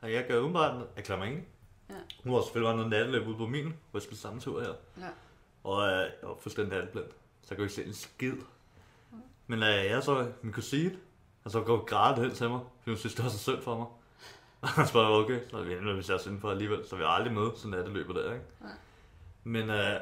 Og 0.00 0.12
jeg 0.12 0.26
kan 0.26 0.36
umiddelbart 0.36 0.86
erklære 0.96 1.18
mig 1.18 1.28
enig. 1.28 1.44
Ja. 1.90 1.94
Nu 2.24 2.34
har 2.34 2.42
selvfølgelig 2.42 2.66
været 2.66 2.76
noget 2.76 2.90
natteløb 2.90 3.28
ude 3.28 3.36
på 3.36 3.46
min 3.46 3.74
Ryste 3.94 4.16
samme 4.16 4.40
tur 4.40 4.60
her. 4.60 4.72
Ja. 4.98 5.08
Og 5.64 5.82
øh, 5.86 5.98
jeg 5.98 6.10
var 6.28 6.36
fuldstændig 6.40 6.74
natteblind. 6.78 7.06
Så 7.42 7.46
jeg 7.50 7.56
kunne 7.56 7.64
ikke 7.64 7.74
se 7.74 7.84
en 7.84 7.94
skid. 7.94 8.36
Men 9.46 9.62
øh, 9.62 9.68
jeg 9.84 10.02
så 10.02 10.32
min 10.42 10.52
kusine, 10.52 10.96
og 11.44 11.50
så 11.50 11.60
går 11.60 11.84
grædet 11.84 12.24
hen 12.24 12.34
til 12.34 12.48
mig, 12.48 12.60
fordi 12.78 12.90
hun 12.90 12.98
synes, 12.98 13.14
det 13.14 13.24
var 13.24 13.30
så 13.30 13.38
synd 13.38 13.62
for 13.62 13.76
mig. 13.78 13.86
Og 14.62 14.68
han 14.68 14.86
spørger, 14.86 15.24
okay, 15.24 15.40
så 15.50 15.56
er 15.58 15.62
vi 15.62 15.72
endnu, 15.72 15.94
hvis 15.94 16.08
jeg 16.08 16.14
er 16.14 16.18
synd 16.18 16.40
for 16.40 16.50
alligevel, 16.50 16.88
så 16.88 16.96
vi 16.96 17.02
aldrig 17.06 17.32
med 17.34 17.58
til 17.60 17.68
natteløbet 17.68 18.16
der, 18.16 18.32
ikke? 18.32 18.44
Nej. 18.60 18.70
Men 19.44 19.70
øh, 19.70 20.00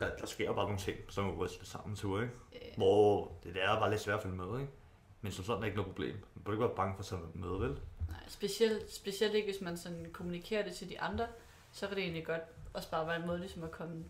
der, 0.00 0.16
der 0.16 0.26
sker 0.26 0.52
bare 0.52 0.64
nogle 0.64 0.78
ting, 0.78 0.96
som 1.08 1.28
er 1.28 1.32
ryste 1.32 1.66
sammen 1.66 1.96
tur, 1.96 2.20
ikke? 2.22 2.34
Øh, 2.54 2.60
Hvor 2.76 3.32
det, 3.44 3.54
det 3.54 3.62
er 3.64 3.78
bare 3.80 3.90
lidt 3.90 4.00
svært 4.00 4.16
at 4.16 4.22
følge 4.22 4.36
med, 4.36 4.60
ikke? 4.60 4.72
Men 5.20 5.32
som 5.32 5.44
sådan 5.44 5.62
er 5.62 5.66
ikke 5.66 5.76
noget 5.76 5.92
problem. 5.92 6.14
Man 6.34 6.44
burde 6.44 6.54
ikke 6.56 6.66
være 6.66 6.76
bange 6.76 6.94
for 6.94 7.02
at 7.02 7.06
tage 7.06 7.20
med, 7.34 7.48
vel? 7.68 7.80
Nej, 8.08 8.18
specielt, 8.28 8.92
specielt 8.92 9.34
ikke, 9.34 9.52
hvis 9.52 9.60
man 9.60 9.76
sådan 9.76 10.10
kommunikerer 10.12 10.64
det 10.64 10.74
til 10.74 10.88
de 10.88 11.00
andre, 11.00 11.26
så 11.72 11.86
kan 11.86 11.96
det 11.96 12.02
egentlig 12.02 12.26
godt 12.26 12.42
også 12.74 12.90
bare 12.90 13.06
være 13.06 13.16
en 13.16 13.26
måde 13.26 13.38
ligesom 13.38 13.62
at 13.64 13.70
komme 13.70 14.04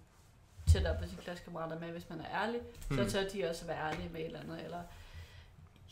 tættere 0.67 0.97
på 1.03 1.09
sine 1.09 1.21
klassekammerater 1.23 1.79
med, 1.79 1.89
hvis 1.89 2.09
man 2.11 2.21
er 2.21 2.43
ærlig. 2.43 2.61
Hmm. 2.89 2.99
Så 2.99 3.11
tør 3.11 3.29
de 3.29 3.49
også 3.51 3.67
være 3.67 3.93
ærlige 3.93 4.09
med 4.09 4.21
et 4.21 4.27
eller 4.27 4.41
andet, 4.41 4.65
eller 4.65 4.83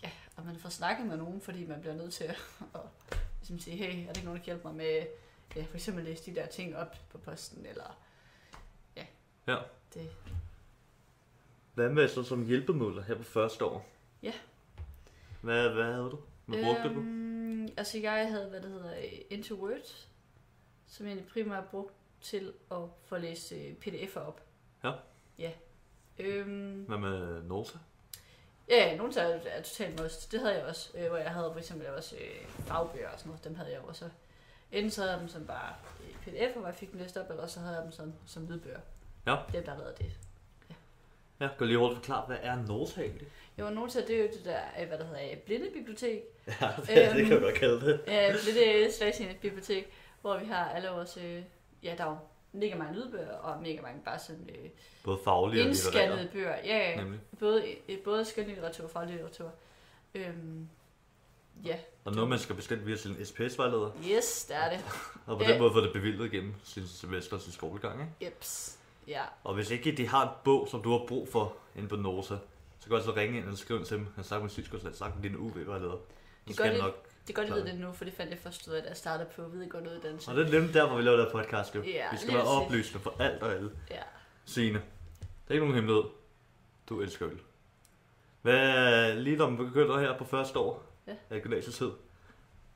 ja, 0.03 0.11
og 0.37 0.45
man 0.47 0.57
får 0.57 0.69
snakket 0.69 1.07
med 1.07 1.17
nogen, 1.17 1.41
fordi 1.41 1.67
man 1.67 1.81
bliver 1.81 1.95
nødt 1.95 2.13
til 2.15 2.25
at, 2.25 2.37
at 2.75 2.81
ligesom 3.41 3.59
sige, 3.59 3.77
hey, 3.77 4.01
er 4.01 4.13
der 4.13 4.19
ikke 4.19 4.25
nogen, 4.25 4.39
der 4.39 4.45
kan 4.45 4.45
hjælpe 4.45 4.69
mig 4.69 4.75
med, 4.75 5.07
ja, 5.57 5.63
for 5.63 5.75
eksempel 5.75 6.05
læse 6.05 6.31
de 6.31 6.35
der 6.41 6.47
ting 6.47 6.77
op 6.77 6.97
på 7.11 7.19
posten, 7.19 7.67
eller 7.67 7.99
ja, 8.97 9.05
Ja. 9.49 9.57
Det, 9.95 10.11
Hvad 11.75 11.89
med 11.89 12.09
så 12.09 12.23
som 12.23 12.47
hjælpemidler 12.47 13.03
her 13.03 13.15
på 13.15 13.23
første 13.23 13.65
år? 13.65 13.87
Ja. 14.23 14.33
Hvad, 15.41 15.69
hvad 15.69 15.85
havde 15.85 16.11
du? 16.11 16.19
Hvad 16.47 16.65
brugte 16.65 16.89
du? 16.95 17.01
øhm, 17.01 17.69
altså 17.77 17.99
jeg 17.99 18.29
havde, 18.29 18.49
hvad 18.49 18.61
det 18.61 18.71
hedder, 18.71 18.95
Into 19.31 19.55
Words, 19.55 20.09
som 20.87 21.07
jeg 21.07 21.19
primært 21.33 21.65
brugt 21.71 21.93
til 22.21 22.53
at 22.71 22.79
få 23.05 23.17
læst 23.19 23.53
øh, 23.53 23.75
pdf'er 23.87 24.19
op. 24.21 24.41
Ja. 24.85 24.93
Ja. 25.39 25.51
Øhm, 26.19 26.85
Hvad 26.85 26.99
med 26.99 27.43
Nota? 27.43 27.79
ja, 28.69 28.97
nogle 28.97 29.13
tager 29.13 29.29
er 29.29 29.63
totalt 29.63 30.01
must. 30.01 30.33
Det 30.33 30.41
havde 30.41 30.55
jeg 30.55 30.65
også, 30.65 30.99
øh, 30.99 31.09
hvor 31.09 31.17
jeg 31.17 31.31
havde 31.31 31.51
for 31.53 31.59
eksempel 31.59 31.87
også 31.87 32.17
øh, 32.17 32.49
fagbøger 32.49 33.09
og 33.09 33.19
sådan 33.19 33.29
noget. 33.29 33.45
Dem 33.45 33.55
havde 33.55 33.73
jeg 33.73 33.81
også. 33.81 34.11
Enten 34.73 34.91
så 34.91 35.01
havde 35.01 35.13
jeg 35.13 35.21
dem 35.21 35.29
som 35.29 35.47
bare 35.47 35.75
øh, 36.01 36.15
pdf'er, 36.27 36.59
hvor 36.59 36.67
jeg 36.67 36.75
fik 36.75 36.93
dem 36.93 36.99
læst 37.01 37.17
op, 37.17 37.31
eller 37.31 37.47
så 37.47 37.61
havde 37.61 37.75
jeg 37.75 37.83
dem 37.85 37.93
som, 37.93 38.13
som 38.27 38.47
lydbøger. 38.49 38.81
Ja. 39.27 39.37
Det 39.53 39.67
der 39.67 39.79
lavede 39.79 39.95
det. 39.99 40.13
Ja, 41.41 41.49
du 41.59 41.65
lige 41.65 41.79
hurtigt 41.79 41.99
forklare, 41.99 42.27
hvad 42.27 42.37
er 42.43 42.57
Nota 42.67 43.01
egentlig? 43.01 43.29
Jo, 43.59 43.71
Nota, 43.71 44.01
det 44.01 44.11
er 44.11 44.19
jo 44.23 44.29
det 44.33 44.45
der, 44.45 44.61
øh, 44.81 44.89
hvad 44.89 44.99
der 44.99 45.05
hedder, 45.05 45.31
øh, 45.31 45.37
blindebibliotek. 45.37 46.23
Ja, 46.61 46.69
det, 46.87 47.09
Øhm. 47.09 47.17
det 47.17 47.27
kan 47.27 47.37
du 47.41 47.45
godt 47.45 47.55
kalde 47.55 47.81
det. 47.87 48.01
Ja, 48.07 48.91
svagsindet 48.91 49.37
bibliotek, 49.37 49.91
hvor 50.21 50.39
vi 50.39 50.45
har 50.47 50.69
alle 50.71 50.89
vores, 50.89 51.17
øh, 51.25 51.43
ja, 51.83 51.95
der 51.99 52.05
er 52.05 52.11
jo 52.11 52.17
mega 52.53 52.75
mange 52.77 52.95
lydbøger, 52.95 53.33
og 53.37 53.63
mega 53.63 53.81
mange 53.83 54.01
bare 54.05 54.19
sådan 54.19 54.51
øh, 54.65 54.71
Både 55.05 55.19
faglige 55.25 55.63
og 55.63 55.67
litterære. 55.69 56.29
bøger. 56.33 56.57
Ja, 56.65 56.91
ja, 56.91 56.97
Nemlig. 56.97 57.21
både, 57.41 57.65
øh, 57.89 57.99
både 58.05 58.25
skønlitteratur 58.25 58.85
og 58.85 58.91
faglitteratur. 58.91 59.53
Øhm, 60.15 60.69
ja, 61.65 61.77
Og 62.05 62.13
noget, 62.15 62.31
man 62.31 62.39
skal 62.39 62.57
bestemme 62.57 62.85
via 62.85 62.97
sin 62.97 63.25
SPS-vejleder. 63.25 63.91
yes, 64.11 64.45
det 64.45 64.57
er 64.57 64.71
det. 64.71 64.81
Og 65.27 65.39
på 65.39 65.45
den 65.45 65.59
måde 65.59 65.73
få 65.73 65.81
det 65.81 65.93
bevilget 65.93 66.33
igennem 66.33 66.55
sin 66.65 66.87
semester 66.87 67.37
og 67.37 67.43
sin 67.43 67.53
skolegang, 67.53 68.01
ikke? 68.01 68.13
Jeps. 68.35 68.79
Ja, 69.09 69.23
Og 69.45 69.55
hvis 69.55 69.71
ikke 69.71 69.93
de 69.93 70.09
har 70.09 70.23
en 70.23 70.35
bog, 70.45 70.69
som 70.71 70.83
du 70.83 70.91
har 70.99 71.07
brug 71.09 71.29
for 71.29 71.57
inde 71.77 71.89
på 71.89 71.97
Nota, 71.97 72.29
så 72.29 72.39
kan 72.83 72.91
du 72.91 72.97
altså 72.97 73.13
ringe 73.17 73.39
ind 73.39 73.49
og 73.49 73.59
skrive 73.59 73.85
til 73.85 73.97
dem. 73.97 74.07
Jeg 74.17 74.25
snakker 74.25 74.43
med 74.43 74.51
sygskabslæg, 74.51 74.95
snakker 74.95 75.19
med 75.21 75.31
din 75.31 75.39
UV-vejleder. 75.39 75.97
Det 76.49 76.57
gør 76.57 76.65
skal 76.65 76.75
de. 76.75 76.79
nok. 76.79 76.95
det 77.27 77.39
er 77.39 77.43
godt, 77.43 77.55
ved 77.55 77.65
det 77.65 77.81
nu, 77.81 77.93
for 77.93 78.05
det 78.05 78.15
fandt 78.15 78.31
jeg 78.31 78.39
først 78.39 78.69
ud 78.69 78.73
af, 78.73 78.83
da 78.83 78.89
jeg 78.89 78.97
startede 78.97 79.29
på 79.37 79.49
videregående 79.49 79.91
uddannelse. 79.91 80.31
Og 80.31 80.37
det 80.37 80.47
er 80.47 80.51
nemlig 80.51 80.75
der, 80.75 80.87
hvor 80.89 80.97
vi 80.97 81.03
laver 81.03 81.17
det 81.17 81.27
her 81.27 81.33
podcast, 81.43 81.75
jo. 81.75 81.83
Ja, 81.83 82.07
vi 82.13 82.17
skal 82.17 82.35
være 82.35 82.45
oplysende 82.45 83.01
for 83.03 83.15
alt 83.19 83.43
og 83.43 83.53
alle. 83.53 83.71
Ja. 83.91 84.01
Signe, 84.45 84.79
det 84.79 85.49
er 85.49 85.53
ikke 85.55 85.65
nogen 85.67 85.75
hemmelighed. 85.75 86.05
Du 86.89 87.01
elsker 87.01 87.29
øl. 87.29 87.41
Hvad, 88.43 89.15
lige 89.17 89.37
når 89.37 89.49
man 89.51 89.57
begynder 89.67 89.99
her 90.01 90.19
på 90.19 90.25
første 90.25 90.59
år 90.59 90.85
Ja. 91.07 91.13
af 91.31 91.43
gymnasietid, 91.43 91.91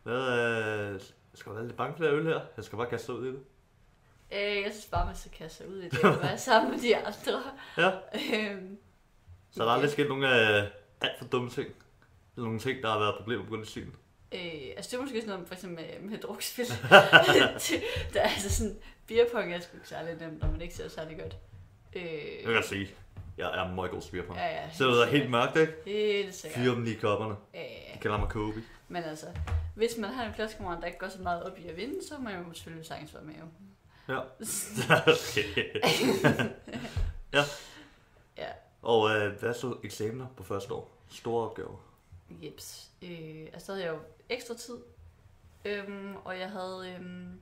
hvad, 0.03 1.01
skal 1.35 1.51
du 1.51 1.57
være 1.57 1.67
lidt 1.67 1.77
bange 1.77 1.97
for 1.97 2.05
det 2.05 2.13
øl 2.13 2.27
her? 2.27 2.41
Jeg 2.57 2.65
skal 2.65 2.77
bare 2.77 2.87
kaste 2.89 3.13
ud 3.13 3.27
i 3.27 3.29
det. 3.29 3.41
Øh, 4.33 4.41
jeg 4.63 4.69
synes 4.73 4.87
bare, 4.91 5.07
man 5.07 5.17
skal 5.17 5.31
kaste 5.31 5.57
sig 5.57 5.69
ud 5.69 5.79
i 5.83 5.89
det 5.89 6.05
og 6.05 6.23
være 6.23 6.39
sammen 6.39 6.71
med 6.71 6.79
de 6.81 6.97
andre. 6.97 7.43
Ja. 7.77 7.91
Øhm, 8.35 8.79
Så 9.51 9.63
der 9.63 9.69
er 9.69 9.73
aldrig 9.75 9.91
sket 9.91 10.09
nogle 10.09 10.59
øh, 10.59 10.65
alt 11.01 11.19
for 11.19 11.25
dumme 11.25 11.51
ting. 11.51 11.69
Eller 12.37 12.45
nogle 12.47 12.59
ting, 12.61 12.83
der 12.83 12.91
har 12.91 12.99
været 12.99 13.15
problemer 13.19 13.45
på 13.45 13.49
grund 13.51 13.63
af 13.63 13.67
sygen. 13.69 13.95
Øh, 14.33 14.41
altså 14.77 14.91
det 14.91 14.97
er 14.97 15.01
måske 15.03 15.21
sådan 15.21 15.29
noget 15.35 15.47
for 15.49 15.55
eksempel 15.55 15.85
med, 16.01 16.11
med 16.11 16.19
drukspil. 16.19 16.65
Det- 16.67 16.75
der 18.15 18.21
er 18.21 18.29
altså 18.29 18.51
sådan, 18.55 18.77
beerpong 19.07 19.53
er 19.55 19.61
sgu 19.61 19.77
ikke 19.77 19.89
særlig 19.89 20.15
nemt, 20.21 20.41
når 20.43 20.51
man 20.51 20.61
ikke 20.61 20.75
ser 20.75 20.89
særlig 20.89 21.19
godt. 21.19 21.37
Øh, 21.97 22.03
Jeg 22.03 22.45
kan 22.45 22.55
godt 22.55 22.67
sige, 22.67 22.91
jeg 23.39 23.59
er 23.65 23.75
meget 23.75 23.91
god 23.91 24.03
spiller 24.03 24.27
på. 24.27 24.35
ja, 24.35 24.47
ja, 24.63 24.71
Så 24.75 24.85
det 24.89 25.03
er 25.03 25.07
helt 25.07 25.31
mørkt, 25.31 25.57
ikke? 25.57 25.73
Helt 25.87 26.35
sikkert. 26.35 26.63
Fyre 26.63 26.75
dem 26.75 26.83
lige 26.85 26.97
i 26.97 27.01
kopperne. 27.01 27.35
Ja, 27.55 27.61
De 27.95 27.99
kalder 28.01 28.19
mig 28.19 28.29
Kobe. 28.29 28.63
men 28.89 29.03
altså, 29.05 29.27
hvis 29.75 29.97
man 29.99 30.11
har 30.11 30.25
en 30.27 30.33
klassekammerat, 30.35 30.79
der 30.81 30.87
ikke 30.87 30.99
går 30.99 31.09
så 31.09 31.23
meget 31.23 31.43
op 31.43 31.59
i 31.59 31.67
at 31.69 31.77
vinde, 31.77 32.07
så 32.09 32.15
må 32.19 32.29
jeg 32.29 32.39
jo 32.49 32.53
selvfølgelig 32.55 32.87
sagtens 32.87 33.15
være 33.15 33.23
med 33.23 33.35
jo. 33.35 33.45
Ja. 34.09 34.19
okay. 35.13 35.83
ja, 37.33 37.45
Og 38.83 39.11
øh, 39.11 39.41
hvad 39.41 39.55
så 39.55 39.77
eksamener 39.85 40.27
på 40.37 40.43
første 40.43 40.75
år? 40.75 40.91
Store 41.09 41.51
opgaver. 41.51 41.77
jeps. 42.43 42.91
Øh, 43.03 43.47
altså 43.53 43.73
havde 43.73 43.85
jeg 43.85 43.95
jo 43.95 43.99
ekstra 44.29 44.55
tid, 44.55 44.79
øhm, 45.65 46.17
og 46.17 46.39
jeg 46.39 46.51
havde 46.51 46.95
øhm, 46.95 47.41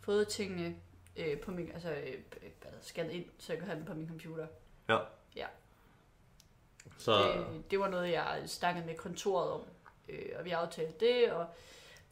fået 0.00 0.28
tingene 0.28 0.76
øh, 1.16 1.40
på 1.40 1.50
min, 1.50 1.70
altså 1.72 1.90
øh, 1.90 2.14
der, 2.62 2.68
scannet 2.82 3.12
ind, 3.12 3.24
så 3.38 3.52
jeg 3.52 3.60
kunne 3.60 3.66
have 3.68 3.78
dem 3.78 3.86
på 3.86 3.94
min 3.94 4.08
computer. 4.08 4.46
Så 6.98 7.32
Det, 7.32 7.70
det 7.70 7.78
var 7.78 7.88
noget, 7.88 8.12
jeg 8.12 8.42
snakkede 8.46 8.86
med 8.86 8.96
kontoret 8.96 9.50
om, 9.50 9.62
øh, 10.08 10.28
og 10.38 10.44
vi 10.44 10.50
aftalte 10.50 11.06
det, 11.06 11.32
og 11.32 11.46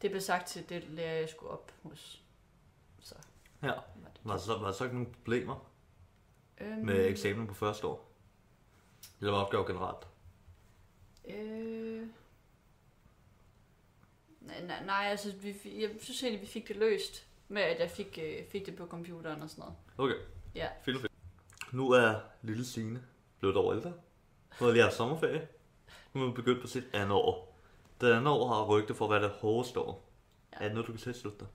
det 0.01 0.11
blev 0.11 0.21
sagt 0.21 0.47
til 0.47 0.69
det 0.69 0.83
lærer, 0.89 1.19
jeg 1.19 1.29
skulle 1.29 1.51
op 1.51 1.71
hos. 1.83 2.22
Ja. 3.63 3.69
var 3.69 4.09
det. 4.13 4.21
var 4.23 4.37
så, 4.37 4.57
var 4.57 4.65
der 4.65 4.71
så 4.71 4.83
ikke 4.83 4.95
nogen 4.95 5.13
problemer 5.13 5.69
Øhm, 6.61 6.85
med 6.85 7.05
eksamen 7.07 7.47
på 7.47 7.53
første 7.53 7.87
år? 7.87 8.11
Eller 9.19 9.31
var 9.31 9.39
opgaver 9.39 9.65
generelt? 9.65 10.07
Øh... 11.25 12.07
Nej, 14.41 14.65
nej, 14.65 14.85
nej, 14.85 15.05
altså, 15.09 15.33
vi, 15.41 15.81
jeg 15.81 15.89
synes 15.99 16.23
egentlig, 16.23 16.41
vi 16.41 16.47
fik 16.47 16.67
det 16.67 16.75
løst 16.75 17.27
med, 17.47 17.61
at 17.61 17.79
jeg 17.79 17.91
fik, 17.91 18.19
øh, 18.21 18.47
fik 18.51 18.65
det 18.65 18.75
på 18.75 18.87
computeren 18.87 19.41
og 19.41 19.49
sådan 19.49 19.61
noget. 19.61 19.75
Okay. 19.97 20.15
Ja. 20.55 20.67
Fint, 20.81 21.01
fint. 21.01 21.11
Nu 21.71 21.91
er 21.91 22.19
lille 22.41 22.65
Signe 22.65 23.03
blevet 23.39 23.57
over 23.57 23.73
ældre. 23.73 23.93
Hun 24.59 24.65
har 24.65 24.71
lige 24.71 24.83
haft 24.83 24.95
sommerferie. 24.95 25.47
Hun 26.13 26.29
er 26.29 26.33
begyndt 26.33 26.61
på 26.61 26.67
sit 26.67 26.83
andet 26.93 27.11
år. 27.11 27.59
Det 28.01 28.11
andet 28.13 28.27
år 28.33 28.47
har 28.47 28.65
rygte 28.65 28.95
for 28.95 29.05
at 29.05 29.11
være 29.11 29.23
det 29.23 29.31
hårdeste 29.31 29.79
år. 29.79 30.09
Ja. 30.51 30.57
Er 30.57 30.63
det 30.63 30.71
noget, 30.71 30.87
du 30.87 30.91
kan 30.91 31.01
tilslutte 31.01 31.39
dig? 31.39 31.47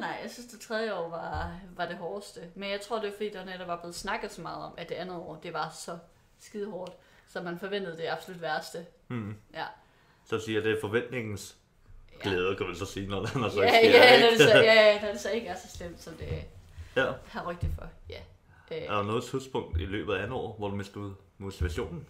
Nej, 0.00 0.18
jeg 0.22 0.30
synes, 0.30 0.46
det 0.46 0.60
tredje 0.60 0.94
år 0.94 1.08
var, 1.08 1.52
var 1.76 1.86
det 1.86 1.96
hårdeste. 1.96 2.40
Men 2.54 2.70
jeg 2.70 2.80
tror, 2.80 2.98
det 3.00 3.08
er 3.08 3.12
fordi, 3.12 3.30
der 3.30 3.44
netop 3.44 3.66
var 3.68 3.76
blevet 3.80 3.94
snakket 3.94 4.32
så 4.32 4.40
meget 4.42 4.64
om, 4.64 4.72
at 4.76 4.88
det 4.88 4.94
andet 4.94 5.16
år, 5.16 5.36
det 5.42 5.52
var 5.52 5.70
så 5.70 5.98
skide 6.40 6.70
hårdt. 6.70 6.92
Så 7.28 7.42
man 7.42 7.58
forventede 7.58 7.96
det 7.96 8.06
absolut 8.08 8.42
værste. 8.42 8.86
Hmm. 9.08 9.36
Ja. 9.54 9.64
Så 10.24 10.38
siger 10.38 10.60
det 10.60 10.72
er 10.72 10.80
forventningens 10.80 11.56
Ja. 12.24 12.28
glæde, 12.30 12.56
kan 12.56 12.66
man 12.66 12.76
så 12.76 12.86
sige, 12.86 13.08
når 13.08 13.24
den 13.24 13.44
er 13.44 13.48
så 13.48 13.62
Ja, 13.62 13.78
ikke 13.78 13.94
sker, 13.98 14.04
ja, 14.04 14.20
når 14.20 14.28
det, 14.30 14.38
så, 14.40 14.58
ja, 14.58 15.00
når 15.02 15.08
det 15.12 15.20
så 15.20 15.30
ikke 15.30 15.46
er 15.48 15.56
så 15.56 15.76
slemt, 15.76 16.02
som 16.02 16.14
det 16.14 16.44
ja. 16.96 17.12
har 17.26 17.50
rygte 17.50 17.66
for. 17.78 17.88
Ja. 18.08 18.20
Øh, 18.70 18.82
Er 18.82 18.94
der 18.94 19.02
noget 19.02 19.24
tidspunkt 19.24 19.80
i 19.80 19.84
løbet 19.84 20.14
af 20.14 20.18
andet 20.22 20.32
år, 20.32 20.54
hvor 20.58 20.68
du 20.68 20.74
mistede 20.76 21.14
motivationen 21.38 22.06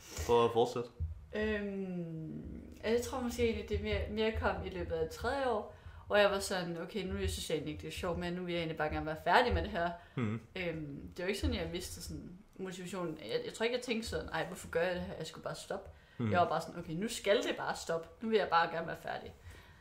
for 0.00 0.44
at 0.44 0.50
fortsætte? 0.52 0.88
Øhm, 1.34 2.42
jeg 2.84 3.02
tror 3.02 3.20
måske 3.20 3.44
egentlig, 3.44 3.68
det 3.68 3.80
mere, 3.82 4.00
mere 4.10 4.32
kom 4.40 4.56
i 4.66 4.68
løbet 4.68 4.94
af 4.94 5.10
tredje 5.10 5.48
år, 5.48 5.74
hvor 6.10 6.16
jeg 6.16 6.30
var 6.30 6.38
sådan, 6.38 6.78
okay, 6.82 7.04
nu 7.04 7.16
synes 7.16 7.50
jeg 7.50 7.56
egentlig 7.56 7.72
ikke, 7.72 7.82
det 7.82 7.88
er 7.88 7.98
sjovt, 7.98 8.18
men 8.18 8.32
nu 8.32 8.44
vil 8.44 8.52
jeg 8.52 8.58
egentlig 8.60 8.76
bare 8.76 8.88
gerne 8.88 9.06
være 9.06 9.16
færdig 9.24 9.54
med 9.54 9.62
det 9.62 9.70
her. 9.70 9.90
Hmm. 10.14 10.40
Øhm, 10.56 11.08
det 11.16 11.22
var 11.22 11.28
ikke 11.28 11.40
sådan, 11.40 11.56
jeg 11.56 11.68
mistede 11.72 12.04
sådan 12.04 12.38
motivationen. 12.58 13.18
Jeg, 13.18 13.40
jeg 13.44 13.54
tror 13.54 13.64
ikke, 13.64 13.76
jeg 13.76 13.84
tænkte 13.84 14.08
sådan, 14.08 14.28
ej, 14.28 14.46
hvorfor 14.46 14.68
gør 14.68 14.80
jeg 14.80 14.94
det 14.94 15.02
her? 15.02 15.14
Jeg 15.18 15.26
skulle 15.26 15.44
bare 15.44 15.54
stoppe. 15.54 15.90
Mm. 16.18 16.30
Jeg 16.30 16.40
var 16.40 16.48
bare 16.48 16.60
sådan, 16.60 16.80
okay, 16.80 16.92
nu 16.92 17.08
skal 17.08 17.36
det 17.36 17.56
bare 17.58 17.76
stoppe. 17.76 18.08
Nu 18.20 18.28
vil 18.28 18.38
jeg 18.38 18.48
bare 18.50 18.70
gerne 18.70 18.86
være 18.86 18.96
færdig. 19.02 19.32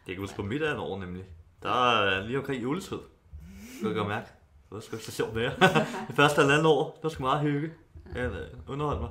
Det 0.05 0.15
kan 0.15 0.17
huske 0.17 0.35
på 0.35 0.41
andet 0.41 0.77
år 0.77 0.99
nemlig. 0.99 1.25
Der 1.63 1.91
er 1.91 2.25
lige 2.25 2.37
omkring 2.37 2.63
juletid. 2.63 2.99
Skal 3.77 3.89
du 3.89 3.93
godt 3.93 4.07
mærke. 4.07 4.27
Det 4.71 4.83
skal 4.83 4.95
ikke 4.95 5.05
så 5.05 5.11
sjovt 5.11 5.33
mere. 5.33 5.51
det 6.07 6.15
første 6.21 6.41
halvandet 6.41 6.65
år, 6.65 6.99
der 7.03 7.09
skal 7.09 7.23
meget 7.23 7.41
hygge. 7.41 7.73
Ja, 8.15 8.25
øh, 8.25 8.47
underholde 8.67 9.01
mig. 9.01 9.09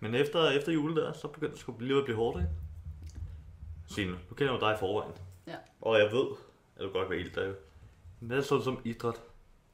Men 0.00 0.14
efter, 0.14 0.50
efter 0.50 0.72
julen 0.72 0.96
der, 0.96 1.12
så 1.12 1.28
begyndte 1.28 1.52
det 1.52 1.60
sgu 1.60 1.76
lige 1.80 1.98
at 1.98 2.04
blive 2.04 2.16
hårdt, 2.16 2.38
ikke? 2.38 2.50
Signe, 3.88 4.12
nu 4.12 4.34
kender 4.34 4.52
jeg 4.52 4.62
jo 4.62 4.66
dig 4.66 4.74
i 4.74 4.78
forvejen. 4.78 5.12
Ja. 5.46 5.54
Og 5.80 5.98
jeg 5.98 6.12
ved, 6.12 6.26
at 6.76 6.82
du 6.82 6.88
godt 6.92 7.10
vil 7.10 7.20
ilde 7.20 7.40
dig. 7.40 7.54
Men 8.20 8.30
det 8.30 8.38
er 8.38 8.42
sådan 8.42 8.64
som 8.64 8.80
idræt. 8.84 9.14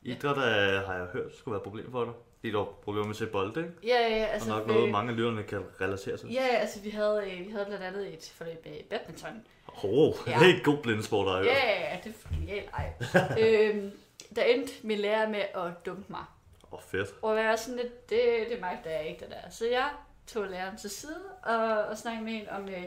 Idræt 0.03 0.37
er, 0.39 0.87
har 0.87 0.95
jeg 0.95 1.07
hørt, 1.07 1.37
skulle 1.37 1.53
være 1.53 1.61
et 1.61 1.63
problem 1.65 1.91
for 1.93 2.05
dig. 2.05 2.13
Det 2.43 2.49
er 2.49 2.53
dog 2.53 2.79
problemer 2.85 3.05
med 3.07 3.11
at 3.11 3.17
se 3.17 3.27
bolde, 3.27 3.61
ikke? 3.61 3.73
Ja, 3.85 4.09
ja, 4.17 4.25
Altså, 4.25 4.53
og 4.53 4.59
nok 4.59 4.69
øh, 4.69 4.75
noget, 4.75 4.91
mange 4.91 5.11
af 5.11 5.17
lytterne 5.17 5.43
kan 5.43 5.63
relatere 5.81 6.17
til. 6.17 6.33
Ja, 6.33 6.47
altså 6.47 6.81
vi 6.81 6.91
havde, 6.91 7.23
øh, 7.33 7.47
vi 7.47 7.51
havde 7.51 7.65
blandt 7.67 7.85
andet 7.85 8.15
et 8.15 8.33
forløb 8.37 8.65
med 8.65 8.73
badminton. 8.91 9.45
Åh, 9.69 9.85
oh, 9.85 10.15
Ja. 10.27 10.33
det 10.33 10.43
er 10.43 10.47
ikke 10.47 10.63
god 10.63 10.77
blindsport, 10.83 11.27
der 11.27 11.37
Ja, 11.39 11.45
ja, 11.45 11.91
ja, 11.93 11.99
det 12.05 12.15
er 12.25 12.35
genialt. 12.37 12.71
Ej. 12.73 12.93
øhm, 13.41 13.91
der 14.37 14.43
endte 14.43 14.73
min 14.83 14.99
lærer 14.99 15.29
med 15.29 15.41
at 15.55 15.87
dumpe 15.87 16.05
mig. 16.09 16.25
Åh, 16.65 16.75
oh, 16.75 16.81
fedt. 16.83 17.15
Og 17.23 17.37
jeg 17.37 17.49
var 17.49 17.57
sådan 17.57 17.77
lidt, 17.77 18.11
det, 18.11 18.47
det 18.51 18.61
magter 18.61 18.91
jeg 18.91 19.09
ikke, 19.09 19.21
det 19.21 19.31
der. 19.31 19.51
Så 19.51 19.67
jeg 19.67 19.89
tog 20.27 20.47
læreren 20.47 20.77
til 20.77 20.91
side 20.91 21.21
og, 21.43 21.85
og 21.85 21.99
snakkede 21.99 22.25
med 22.25 22.33
hende 22.33 22.51
om, 22.51 22.69
øh, 22.69 22.85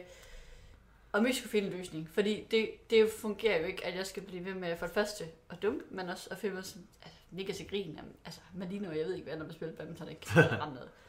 om 1.13 1.25
vi 1.25 1.33
skulle 1.33 1.49
finde 1.49 1.67
en 1.67 1.73
løsning. 1.73 2.09
Fordi 2.09 2.47
det, 2.51 2.89
det 2.89 3.09
fungerer 3.21 3.59
jo 3.59 3.65
ikke, 3.65 3.85
at 3.85 3.95
jeg 3.95 4.05
skal 4.05 4.23
blive 4.23 4.45
ved 4.45 4.53
med 4.53 4.77
for 4.77 4.85
det 4.85 4.93
første 4.95 5.25
at 5.49 5.61
dumpe, 5.61 5.83
men 5.89 6.09
også 6.09 6.27
at 6.31 6.37
finde 6.37 6.55
mig 6.55 6.65
sådan, 6.65 6.87
altså, 7.03 7.19
mega 7.31 7.53
til 7.53 7.67
grin. 7.67 7.95
Jamen, 7.95 8.15
Altså, 8.25 8.41
Malino, 8.53 8.91
jeg 8.91 9.05
ved 9.05 9.13
ikke, 9.13 9.27
hvad 9.27 9.37
når 9.37 9.45
man 9.45 9.53
spiller 9.53 9.75
badminton, 9.75 10.09
ikke 10.09 10.21
kan 10.21 10.51
ramme 10.59 10.75
noget. 10.75 10.89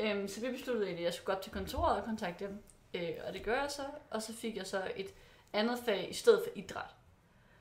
Øhm, 0.00 0.28
så 0.28 0.40
vi 0.40 0.50
besluttede 0.50 0.86
egentlig, 0.86 1.02
at 1.02 1.06
jeg 1.06 1.14
skulle 1.14 1.26
gå 1.26 1.32
op 1.32 1.42
til 1.42 1.52
kontoret 1.52 1.96
og 1.96 2.04
kontakte 2.04 2.44
dem. 2.44 2.62
Øh, 2.94 3.10
og 3.26 3.32
det 3.32 3.42
gør 3.42 3.60
jeg 3.60 3.70
så, 3.70 3.82
og 4.10 4.22
så 4.22 4.34
fik 4.34 4.56
jeg 4.56 4.66
så 4.66 4.82
et 4.96 5.14
andet 5.52 5.78
fag 5.84 6.10
i 6.10 6.14
stedet 6.14 6.42
for 6.44 6.50
idræt. 6.54 6.90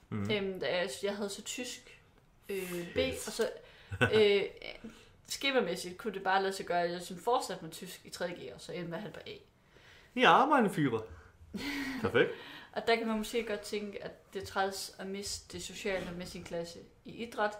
Mm. 0.09 0.31
Øhm, 0.31 0.61
jeg, 0.61 0.89
jeg 1.03 1.15
havde 1.15 1.29
så 1.29 1.43
tysk 1.43 2.01
øh, 2.49 2.93
B, 2.93 2.97
og 3.27 3.31
så 3.31 3.49
øh, 4.13 4.43
skemamæssigt 5.27 5.97
kunne 5.97 6.13
det 6.13 6.23
bare 6.23 6.41
lade 6.41 6.53
sig 6.53 6.65
gøre, 6.65 6.83
at 6.83 6.91
jeg 6.91 7.01
sådan 7.01 7.23
fortsatte 7.23 7.63
med 7.63 7.71
tysk 7.71 8.05
i 8.05 8.09
3G, 8.09 8.53
og 8.53 8.61
så 8.61 8.71
endte 8.71 8.89
med 8.89 8.97
at 8.97 9.01
have 9.01 9.13
på 9.13 9.19
A. 9.27 9.33
I 10.15 10.23
arbejde, 10.23 10.69
fyre. 10.69 11.01
Perfekt. 12.01 12.31
Og 12.71 12.87
der 12.87 12.95
kan 12.95 13.07
man 13.07 13.17
måske 13.17 13.43
godt 13.43 13.61
tænke, 13.61 14.03
at 14.03 14.33
det 14.33 14.41
er 14.41 14.45
træls 14.45 14.95
at 14.99 15.07
miste 15.07 15.53
det 15.57 15.63
sociale 15.63 16.11
med 16.11 16.25
sin 16.25 16.43
klasse 16.43 16.79
i 17.05 17.11
idræt, 17.23 17.51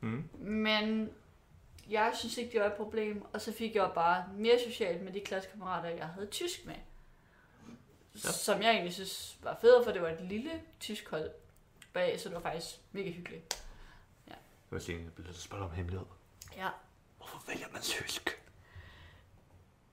Mm. 0.00 0.28
men 0.38 1.10
jeg 1.90 2.12
synes 2.18 2.38
ikke, 2.38 2.52
det 2.52 2.60
var 2.60 2.66
et 2.66 2.72
problem, 2.72 3.24
og 3.32 3.40
så 3.40 3.52
fik 3.52 3.74
jeg 3.74 3.90
bare 3.94 4.24
mere 4.36 4.58
socialt 4.66 5.02
med 5.02 5.12
de 5.12 5.20
klassekammerater, 5.20 5.88
jeg 5.88 6.06
havde 6.06 6.26
tysk 6.26 6.66
med. 6.66 6.74
Ja. 6.74 7.72
Ja. 8.14 8.18
Som 8.32 8.62
jeg 8.62 8.70
egentlig 8.70 8.94
synes 8.94 9.38
var 9.42 9.58
federe, 9.60 9.84
for 9.84 9.92
det 9.92 10.02
var 10.02 10.08
et 10.08 10.20
lille 10.20 10.62
tysk 10.80 11.08
hold 11.10 11.30
bag, 11.92 12.20
så 12.20 12.28
det 12.28 12.34
var 12.34 12.42
faktisk 12.42 12.80
mega 12.92 13.10
hyggeligt. 13.10 13.64
Jeg 14.26 14.36
vil 14.70 14.80
sige, 14.80 14.98
jeg 15.02 15.12
bliver 15.12 15.32
spørge 15.32 15.64
om 15.64 15.70
hemmelighed. 15.70 16.06
Ja. 16.56 16.68
Hvorfor 17.16 17.42
vælger 17.48 17.66
man 17.72 17.82
tysk? 17.82 18.42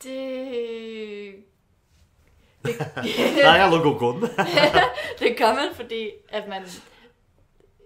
Det... 0.03 1.43
Det, 2.65 2.75
Nej, 3.45 3.51
jeg 3.51 3.79
god 3.83 3.99
grund. 3.99 4.21
det 5.19 5.37
gør 5.37 5.53
man, 5.53 5.69
fordi 5.75 6.11
at 6.29 6.47
man, 6.47 6.63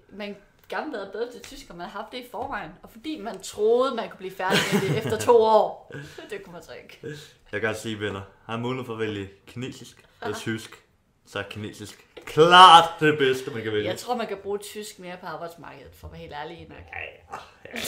man 0.10 0.36
gerne 0.70 0.94
været 0.94 1.12
bedre 1.12 1.32
til 1.32 1.42
tysk, 1.42 1.66
og 1.70 1.76
man 1.76 1.90
har 1.90 2.02
haft 2.02 2.12
det 2.12 2.18
i 2.18 2.28
forvejen. 2.32 2.72
Og 2.84 2.90
fordi 2.90 3.20
man 3.22 3.42
troede, 3.42 3.96
man 3.96 4.10
kunne 4.10 4.18
blive 4.18 4.36
færdig 4.36 4.60
med 4.74 4.82
det 4.82 4.98
efter 4.98 5.20
to 5.20 5.42
år. 5.42 5.92
Det 6.30 6.44
kunne 6.44 6.54
man 6.54 6.64
så 6.64 6.72
ikke. 6.74 7.18
Jeg 7.52 7.62
kan 7.62 7.76
sige, 7.76 8.00
venner, 8.00 8.22
har 8.46 8.58
mulighed 8.58 8.86
for 8.86 8.94
at 8.94 9.00
vælge 9.00 9.30
kinesisk 9.48 10.06
eller 10.22 10.38
tysk, 10.38 10.84
så 11.26 11.40
er 11.40 11.44
kinesisk 11.44 12.08
klart 12.26 12.90
det 13.00 13.18
bedste, 13.18 13.52
man 13.52 13.64
kan 13.64 13.72
vælge. 13.72 13.90
Jeg 13.90 13.98
tror, 13.98 14.16
man 14.16 14.28
kan 14.28 14.38
bruge 14.38 14.58
tysk 14.58 15.00
mere 15.00 15.18
på 15.18 15.26
arbejdsmarkedet, 15.26 15.96
for 15.96 16.08
at 16.08 16.12
være 16.14 16.22
helt 16.22 16.34
ærlig. 16.34 16.68
Nok. 16.70 16.78
Ja, 16.78 17.00
ja, 17.00 17.80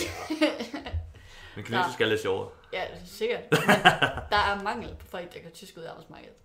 ja, 0.41 0.45
ja. 0.73 0.79
Men 1.55 1.65
kinesisk 1.65 2.01
er 2.01 2.05
lidt 2.05 2.21
sjovere. 2.21 2.49
Ja, 2.73 2.83
sikkert. 3.05 3.41
Men 3.51 3.59
der 4.29 4.37
er 4.37 4.63
mangel 4.63 4.95
på 4.99 5.05
folk, 5.07 5.33
der 5.33 5.39
kan 5.39 5.51
tysk 5.51 5.77
ud 5.77 5.83
i 5.83 5.85
arbejdsmarkedet. 5.85 6.35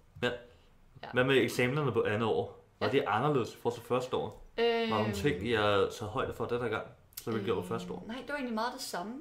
Hvad 1.12 1.24
med 1.24 1.36
eksamenerne 1.36 1.92
på 1.92 2.02
andet 2.02 2.28
år? 2.28 2.64
Var 2.80 2.86
Ja. 2.86 2.92
det 2.92 3.04
anderledes 3.06 3.56
for 3.56 3.70
til 3.70 3.82
første 3.82 4.16
år? 4.16 4.46
Var 4.56 4.62
der 4.64 4.88
nogle 4.88 5.12
ting, 5.14 5.46
I 5.46 5.52
har 5.52 5.88
taget 5.98 6.10
højde 6.12 6.34
for 6.34 6.44
den 6.44 6.70
gang? 6.70 6.86
Så 7.22 7.30
vi 7.30 7.44
gjorde 7.44 7.66
første 7.66 7.92
år. 7.92 8.04
Nej, 8.06 8.16
det 8.16 8.28
var 8.28 8.34
egentlig 8.34 8.54
meget 8.54 8.72
det 8.72 8.82
samme. 8.82 9.18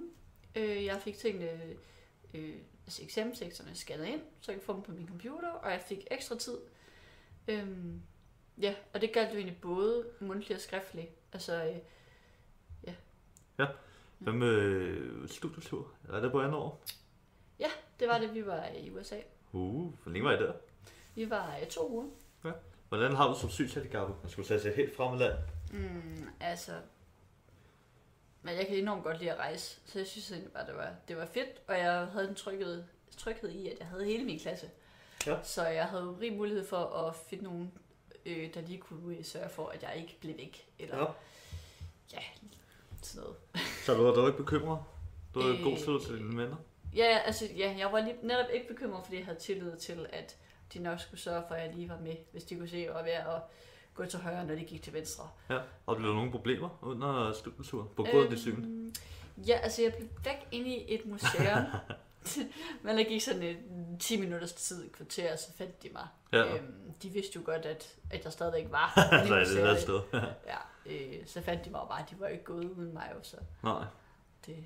Øh, 0.56 0.86
jeg 0.86 1.01
fik 1.01 1.18
tingene, 1.18 1.50
øh, 2.34 2.53
altså 2.86 3.03
eksamensteksterne 3.03 3.75
scannet 3.75 4.08
ind, 4.08 4.22
så 4.41 4.51
jeg 4.51 4.60
kunne 4.62 4.65
få 4.65 4.74
dem 4.74 4.82
på 4.82 4.91
min 4.91 5.08
computer, 5.08 5.50
og 5.51 5.72
jeg 5.72 5.82
fik 5.88 6.08
ekstra 6.12 6.38
tid. 6.38 6.58
Øhm, 7.48 8.01
ja, 8.62 8.75
og 8.94 9.01
det 9.01 9.13
galt 9.13 9.29
jo 9.32 9.36
egentlig 9.36 9.62
både 9.62 10.06
mundtlig 10.20 10.56
og 10.56 10.62
skriftlig. 10.62 11.10
Altså, 11.34 11.63
øh, 11.65 11.75
Hvad 14.20 14.34
med 14.34 15.27
studietur? 15.27 15.88
Er 16.10 16.20
det 16.20 16.32
på 16.32 16.41
andet 16.41 16.56
år? 16.56 16.82
det 18.00 18.08
var 18.08 18.18
det, 18.18 18.34
vi 18.34 18.46
var 18.46 18.65
i 18.65 18.89
USA. 18.89 19.15
Uh, 19.51 19.94
hvor 20.03 20.12
længe 20.12 20.25
var 20.25 20.34
I 20.34 20.38
der? 20.44 20.53
Vi 21.19 21.29
var 21.29 21.57
i 21.57 21.65
to 21.65 21.89
uger. 21.91 22.05
Hvordan 22.89 23.15
har 23.15 23.27
du 23.27 23.39
som 23.39 23.49
synshandicappet? 23.49 24.15
Man 24.23 24.31
skulle 24.31 24.47
tage 24.47 24.59
sig 24.59 24.75
helt 24.75 24.95
frem 24.95 25.15
i 25.15 25.17
land. 25.17 25.33
Mm, 25.71 26.27
altså, 26.39 26.71
men 28.41 28.55
jeg 28.55 28.67
kan 28.67 28.77
enormt 28.77 29.03
godt 29.03 29.19
lide 29.19 29.31
at 29.31 29.38
rejse, 29.38 29.79
så 29.85 29.99
jeg 29.99 30.07
synes 30.07 30.31
egentlig 30.31 30.51
bare, 30.53 30.67
det 30.67 30.75
var, 30.75 30.91
det 31.07 31.17
var 31.17 31.25
fedt, 31.25 31.49
og 31.67 31.77
jeg 31.77 31.91
havde 31.91 32.29
en 32.29 32.35
tryghed, 32.35 32.83
tryghed 33.17 33.49
i, 33.49 33.67
at 33.67 33.79
jeg 33.79 33.88
havde 33.88 34.05
hele 34.05 34.25
min 34.25 34.39
klasse. 34.39 34.69
Ja. 35.25 35.38
Så 35.43 35.65
jeg 35.67 35.85
havde 35.85 36.17
rig 36.21 36.33
mulighed 36.33 36.67
for 36.67 36.77
at 36.77 37.15
finde 37.15 37.43
nogen, 37.43 37.71
øh, 38.25 38.53
der 38.53 38.61
lige 38.61 38.77
kunne 38.79 39.17
øh, 39.17 39.25
sørge 39.25 39.49
for, 39.49 39.67
at 39.67 39.83
jeg 39.83 39.93
ikke 39.97 40.17
blev 40.19 40.38
væk, 40.38 40.67
eller 40.79 40.97
Ja. 40.97 41.05
ja, 42.17 42.23
sådan 43.01 43.23
noget. 43.23 43.38
Så 43.85 43.93
du 43.93 44.03
var 44.03 44.11
dog 44.11 44.27
ikke 44.27 44.38
bekymret? 44.38 44.79
Du 45.33 45.41
var 45.41 45.49
Øh, 45.49 45.59
øh, 45.59 45.63
god 45.63 45.77
tid 45.77 46.07
til 46.07 46.17
dine 46.17 46.41
venner? 46.41 46.57
Ja, 46.95 47.17
altså, 47.25 47.45
ja, 47.57 47.75
jeg 47.77 47.91
var 47.91 47.99
lige, 47.99 48.15
netop 48.23 48.49
ikke 48.53 48.67
bekymret, 48.67 49.05
fordi 49.05 49.17
jeg 49.17 49.25
havde 49.25 49.39
tillid 49.39 49.77
til, 49.77 50.07
at 50.13 50.38
de 50.73 50.79
nok 50.79 50.99
skulle 50.99 51.19
sørge 51.19 51.43
for, 51.47 51.55
at 51.55 51.65
jeg 51.67 51.75
lige 51.75 51.89
var 51.89 51.97
med, 51.99 52.15
hvis 52.31 52.43
de 52.43 52.55
kunne 52.55 52.67
se, 52.69 52.77
at 52.77 52.83
jeg 52.85 52.93
var 52.93 53.03
ved 53.03 53.11
at 53.11 53.41
gå 53.93 54.05
til 54.05 54.19
højre, 54.19 54.45
når 54.45 54.55
de 54.55 54.61
gik 54.63 54.83
til 54.83 54.93
venstre. 54.93 55.29
Ja. 55.49 55.59
Og 55.85 55.95
blev 55.97 56.09
der 56.09 56.15
nogle 56.15 56.31
problemer 56.31 56.69
under 56.81 57.33
studieturen? 57.33 57.89
På 57.95 58.03
grund 58.03 58.23
af 58.23 58.29
dit 58.29 58.39
syn? 58.39 58.63
Øhm, 58.63 58.95
Ja, 59.47 59.53
altså 59.57 59.81
jeg 59.81 59.93
blev 59.93 60.07
væk 60.25 60.47
ind 60.51 60.67
i 60.67 60.85
et 60.93 61.05
museum. 61.05 61.63
Men 62.83 62.97
der 62.97 63.03
gik 63.03 63.21
sådan 63.21 63.43
en 63.43 63.97
10 63.99 64.19
minutters 64.21 64.53
tid, 64.53 64.85
et 64.85 64.91
kvarter, 64.91 65.35
så 65.35 65.53
fandt 65.53 65.83
de 65.83 65.89
mig. 65.93 66.07
Ja. 66.31 66.55
Øhm, 66.55 66.93
de 67.03 67.09
vidste 67.09 67.35
jo 67.35 67.41
godt, 67.45 67.65
at, 67.65 67.95
at 68.11 68.23
jeg 68.25 68.33
stadigvæk 68.33 68.71
var 68.71 68.93
Så 69.27 69.33
er 69.35 69.39
i 69.39 69.43
det 69.45 69.47
museet. 69.47 69.81
sted. 69.81 69.99
Ja, 70.47 70.57
øh, 70.85 71.25
så 71.27 71.41
fandt 71.41 71.65
de 71.65 71.69
mig 71.69 71.81
bare, 71.89 72.05
de 72.11 72.15
var 72.19 72.27
ikke 72.27 72.43
gået 72.43 72.63
uden 72.65 72.93
mig 72.93 73.11
jo, 73.15 73.19
så 73.23 73.38
Nej. 73.63 73.83
det... 74.45 74.65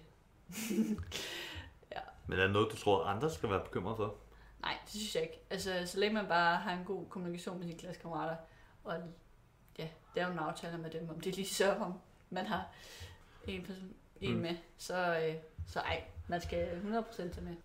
Men 2.27 2.39
er 2.39 2.43
det 2.43 2.51
noget, 2.51 2.71
du 2.71 2.77
tror, 2.77 3.03
andre 3.05 3.29
skal 3.29 3.49
være 3.49 3.59
bekymret 3.63 3.97
for? 3.97 4.15
Nej, 4.63 4.77
det 4.83 4.91
synes 4.91 5.15
jeg 5.15 5.23
ikke. 5.23 5.39
Altså, 5.49 5.81
så 5.85 5.99
længe 5.99 6.13
man 6.13 6.27
bare 6.27 6.57
har 6.57 6.73
en 6.73 6.85
god 6.85 7.05
kommunikation 7.09 7.59
med 7.59 7.67
sine 7.67 7.79
klassekammerater, 7.79 8.35
og 8.83 8.95
ja, 9.79 9.87
lave 10.15 10.31
en 10.31 10.39
aftale 10.39 10.77
med 10.77 10.89
dem, 10.89 11.09
om 11.09 11.19
det 11.19 11.35
lige 11.35 11.47
sørger 11.47 11.77
for, 11.77 11.85
om 11.85 11.93
man 12.29 12.45
har 12.45 12.67
en, 13.47 13.61
person, 13.63 13.93
en 14.21 14.33
Mm. 14.35 14.39
med, 14.41 14.55
så, 14.77 15.19
øh, 15.27 15.35
så 15.67 15.79
ej, 15.79 16.03
man 16.27 16.41
skal 16.41 16.67
100% 16.81 17.15
tage 17.17 17.41
med. 17.45 17.55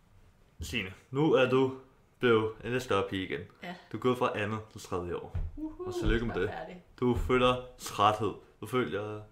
Signe, 0.61 0.93
nu 1.11 1.33
er 1.33 1.51
du 1.51 1.79
blevet 2.19 2.53
en 2.65 2.73
lidt 2.73 2.83
større 2.83 3.09
pige 3.11 3.23
igen. 3.25 3.41
Ja. 3.63 3.75
Du 3.93 3.97
er 3.97 4.01
gået 4.01 4.19
fra 4.19 4.39
andet 4.39 4.59
til 4.73 4.81
tredje 4.81 5.15
år. 5.17 5.37
Uhuh, 5.57 5.87
Og 5.89 5.95
tillykke 6.01 6.27
med 6.27 6.35
så 6.35 6.41
er 6.41 6.45
det. 6.47 6.51
Færdig. 6.55 6.85
Du 7.01 7.15
føler 7.15 7.67
træthed. 7.79 8.33
Du 8.61 8.67
føler... 8.67 9.23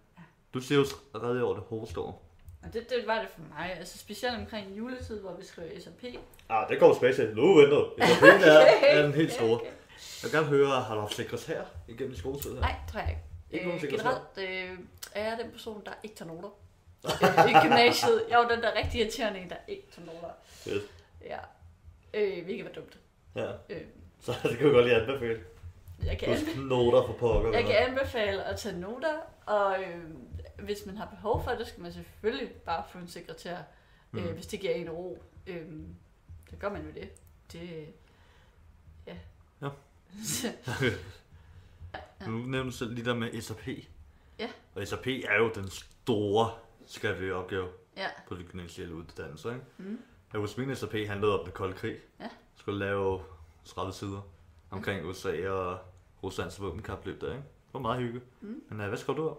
Du 0.54 0.60
siger 0.60 0.78
jo 0.78 0.84
tredje 1.20 1.42
år 1.42 1.54
det 1.54 1.62
hårdeste 1.62 2.00
år. 2.00 2.25
Og 2.66 2.72
det, 2.74 2.90
det 2.90 3.06
var 3.06 3.18
det 3.20 3.28
for 3.28 3.40
mig. 3.58 3.74
Altså 3.78 3.98
specielt 3.98 4.36
omkring 4.36 4.76
juletid, 4.78 5.20
hvor 5.20 5.36
vi 5.40 5.44
skriver 5.46 5.80
SAP. 5.80 6.04
Ah, 6.48 6.68
det 6.68 6.78
går 6.80 6.98
til. 7.14 7.32
Nu 7.36 7.54
venter 7.60 7.76
du. 7.76 7.90
SAP'en 7.98 8.48
er, 8.48 8.60
er 8.98 9.02
den 9.02 9.12
helt 9.12 9.32
store. 9.32 9.60
Jeg 9.64 9.72
vil 10.22 10.32
gerne 10.32 10.46
høre, 10.46 10.80
har 10.80 10.94
du 10.94 11.00
haft 11.00 11.14
sekretær 11.14 11.62
igennem 11.88 12.16
skoletiden 12.16 12.56
her? 12.56 12.60
Nej, 12.62 12.74
tror 12.92 13.00
jeg 13.00 13.08
ikke. 13.08 13.20
Ikke 13.50 13.66
nogen 13.66 13.84
øh, 13.84 13.90
sekretær? 13.90 14.02
generelt 14.38 14.72
øh, 14.72 14.78
er 15.14 15.24
jeg 15.28 15.38
den 15.42 15.50
person, 15.50 15.82
der 15.84 15.92
ikke 16.02 16.16
tager 16.16 16.32
noter. 16.32 16.48
øh, 17.04 17.50
I 17.50 17.66
gymnasiet. 17.68 18.22
Jeg 18.30 18.38
var 18.38 18.48
den 18.48 18.62
der 18.62 18.70
rigtig 18.82 19.00
irriterende 19.00 19.40
en, 19.40 19.48
der 19.50 19.56
ikke 19.68 19.86
tager 19.96 20.06
noter. 20.06 20.28
Fedt. 20.46 20.82
Ja. 21.24 21.38
Øh, 22.14 22.44
hvilket 22.44 22.64
var 22.64 22.72
dumt. 22.72 22.98
Ja. 23.36 23.74
Øh, 23.74 23.80
Så 24.20 24.32
det 24.50 24.58
kan 24.58 24.66
vi 24.66 24.72
godt 24.72 24.84
lige 24.84 24.96
anbefale. 25.00 25.40
jeg 26.04 26.18
kan 26.18 26.28
Husk 26.28 26.56
noter 26.56 27.06
for 27.06 27.12
pokker. 27.12 27.52
Jeg 27.52 27.64
kan 27.64 27.74
anbefale 27.76 28.44
at 28.44 28.56
tage 28.56 28.78
noter, 28.80 29.16
og 29.46 29.76
øh, 29.80 29.98
hvis 30.58 30.86
man 30.86 30.96
har 30.96 31.06
behov 31.06 31.44
for 31.44 31.50
det, 31.50 31.66
skal 31.66 31.82
man 31.82 31.92
selvfølgelig 31.92 32.48
bare 32.52 32.84
få 32.90 32.98
en 32.98 33.08
sekretær, 33.08 33.58
mm. 34.10 34.18
øh, 34.18 34.24
Mm. 34.28 34.32
hvis 34.34 34.46
det 34.46 34.60
giver 34.60 34.72
en 34.74 34.90
ro. 34.90 35.22
Øh, 35.46 35.66
så 36.50 36.56
gør 36.56 36.72
man 36.72 36.84
jo 36.84 36.90
det. 36.90 37.08
Det, 37.52 37.86
ja. 39.06 39.16
Ja. 42.20 42.26
Nu 42.26 42.38
nævner 42.38 42.62
du 42.64 42.70
selv 42.70 42.94
lige 42.94 43.04
der 43.04 43.14
med 43.14 43.40
SAP. 43.40 43.68
Ja. 44.38 44.50
Og 44.74 44.86
SAP 44.88 45.06
er 45.06 45.36
jo 45.38 45.50
den 45.54 45.68
store 45.70 46.50
skriftlige 46.86 47.34
opgave 47.34 47.68
ja. 47.96 48.06
på 48.28 48.34
de 48.34 48.42
gymnasielle 48.44 48.94
uddannelser, 48.94 49.50
ikke? 49.52 49.64
Mm. 49.78 49.98
Jeg 50.32 50.40
husker, 50.40 50.66
min 50.66 50.76
SAP 50.76 50.92
handlede 50.92 51.38
om 51.38 51.44
den 51.44 51.52
kolde 51.52 51.74
krig. 51.74 51.96
Ja. 52.20 52.24
Jeg 52.24 52.30
skulle 52.56 52.78
lave 52.78 53.22
30 53.64 53.92
sider 53.92 54.20
omkring 54.70 55.06
USA 55.06 55.48
og 55.48 55.78
Ruslands 56.22 56.60
våbenkapløb 56.60 57.20
der, 57.20 57.26
ikke? 57.26 57.36
Det 57.42 57.74
var 57.74 57.80
meget 57.80 58.00
hyggeligt. 58.00 58.24
Mm. 58.40 58.62
Men 58.68 58.80
uh, 58.80 58.86
hvad 58.88 58.98
skrev 58.98 59.16
du 59.16 59.28
om? 59.28 59.36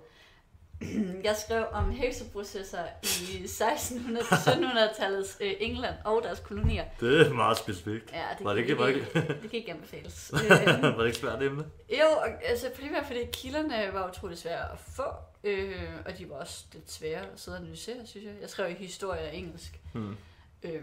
Jeg 1.24 1.36
skrev 1.46 1.66
om 1.72 1.92
hekseprocesser 1.92 2.84
i 3.04 3.44
1600-1700-tallets 3.46 5.38
øh, 5.42 5.54
England 5.60 5.96
og 6.06 6.22
deres 6.24 6.40
kolonier. 6.40 6.84
Det 7.00 7.28
er 7.28 7.34
meget 7.34 7.58
specifikt. 7.58 8.12
Ja, 8.12 8.24
det, 8.38 8.46
Var 8.46 8.54
det 8.54 8.62
ikke- 8.62 8.78
var 8.78 8.86
det 8.86 8.96
ikke, 8.96 9.12
det 9.13 9.42
kan 9.42 9.52
ikke 9.54 9.72
anbefales. 9.72 10.32
Øh, 10.34 10.82
var 10.84 10.98
det 10.98 11.06
ikke 11.06 11.18
svært 11.18 11.44
emne? 11.44 11.66
Jo, 11.90 12.06
altså 12.44 12.70
primært 12.80 13.06
fordi 13.06 13.20
kilderne 13.34 13.90
var 13.94 14.10
utrolig 14.10 14.38
svære 14.38 14.72
at 14.72 14.80
få, 14.80 15.04
øh, 15.44 15.76
og 16.06 16.18
de 16.18 16.30
var 16.30 16.36
også 16.36 16.66
lidt 16.74 16.92
svære 16.92 17.20
at 17.22 17.28
sidde 17.40 17.56
og 17.58 17.62
analysere, 17.62 17.96
synes 18.06 18.26
jeg. 18.26 18.34
Jeg 18.42 18.50
skrev 18.50 18.72
i 18.72 18.74
historie 18.74 19.22
og 19.30 19.36
engelsk. 19.36 19.80
Hmm. 19.94 20.16
Øh, 20.63 20.82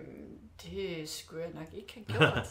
det 0.63 1.09
skulle 1.09 1.43
jeg 1.43 1.51
nok 1.55 1.69
ikke 1.75 1.95
have 1.95 2.19
gjort. 2.19 2.49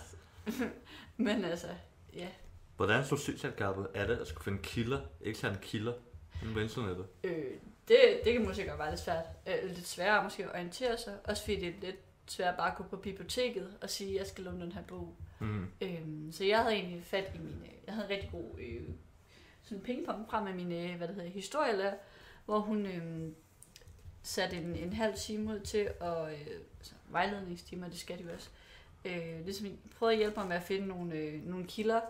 Men 1.17 1.45
altså, 1.45 1.67
ja. 2.15 2.27
Hvordan 2.75 3.06
så 3.06 3.17
synshandikappet 3.17 3.88
er 3.93 4.08
det 4.08 4.15
at 4.17 4.27
skulle 4.27 4.43
finde 4.43 4.60
kilder, 4.63 4.99
eksterne 5.21 5.58
kilder 5.62 5.93
internettet? 6.43 7.06
Øh, 7.23 7.45
det, 7.88 7.97
det 8.25 8.34
kan 8.34 8.45
måske 8.45 8.65
godt 8.67 8.79
være 8.79 8.89
lidt 8.89 9.01
svært. 9.01 9.25
Øh, 9.47 9.69
lidt 9.69 9.88
sværere 9.88 10.23
måske 10.23 10.43
at 10.43 10.49
orientere 10.49 10.97
sig. 10.97 11.17
Også 11.23 11.43
fordi 11.43 11.56
det 11.56 11.67
er 11.67 11.82
lidt 11.82 11.99
svært 12.27 12.58
bare 12.58 12.71
at 12.71 12.77
gå 12.77 12.84
på 12.84 12.97
biblioteket 12.97 13.77
og 13.82 13.89
sige, 13.89 14.10
at 14.10 14.19
jeg 14.19 14.27
skal 14.27 14.43
låne 14.43 14.62
den 14.62 14.71
her 14.71 14.82
bog. 14.82 15.15
Hmm. 15.39 15.67
Øhm, 15.82 16.32
så 16.32 16.43
jeg 16.43 16.60
havde 16.60 16.75
egentlig 16.75 17.03
fat 17.03 17.32
i 17.36 17.38
mine, 17.38 17.69
jeg 17.86 17.93
havde 17.93 18.06
en 18.06 18.12
rigtig 18.12 18.32
god 18.32 18.60
øh, 18.60 18.89
sådan 19.63 19.84
pingpong 19.84 20.29
frem 20.29 20.43
med 20.43 20.53
mine, 20.53 20.95
hvad 20.97 21.08
det 21.08 21.15
hedder, 21.15 21.29
historielærer, 21.29 21.95
hvor 22.45 22.60
hun 22.60 22.86
øh, 22.86 23.32
satte 24.23 24.56
en, 24.58 24.75
en 24.75 24.93
halv 24.93 25.15
time 25.15 25.53
ud 25.53 25.60
til, 25.60 25.89
og 25.99 26.34
øh, 26.34 26.47
altså, 26.79 26.93
vejledningstimer, 27.10 27.88
det 27.88 27.99
skal 27.99 28.17
de 28.17 28.23
jo 28.23 28.34
også, 28.34 28.49
øh, 29.06 29.45
ligesom 29.45 29.67
prøvede 29.97 30.13
at 30.13 30.19
hjælpe 30.19 30.39
mig 30.39 30.47
med 30.47 30.56
at 30.56 30.63
finde 30.63 30.88
nogle, 30.88 31.15
øh, 31.15 31.47
nogle 31.47 31.67
kilder, 31.67 32.01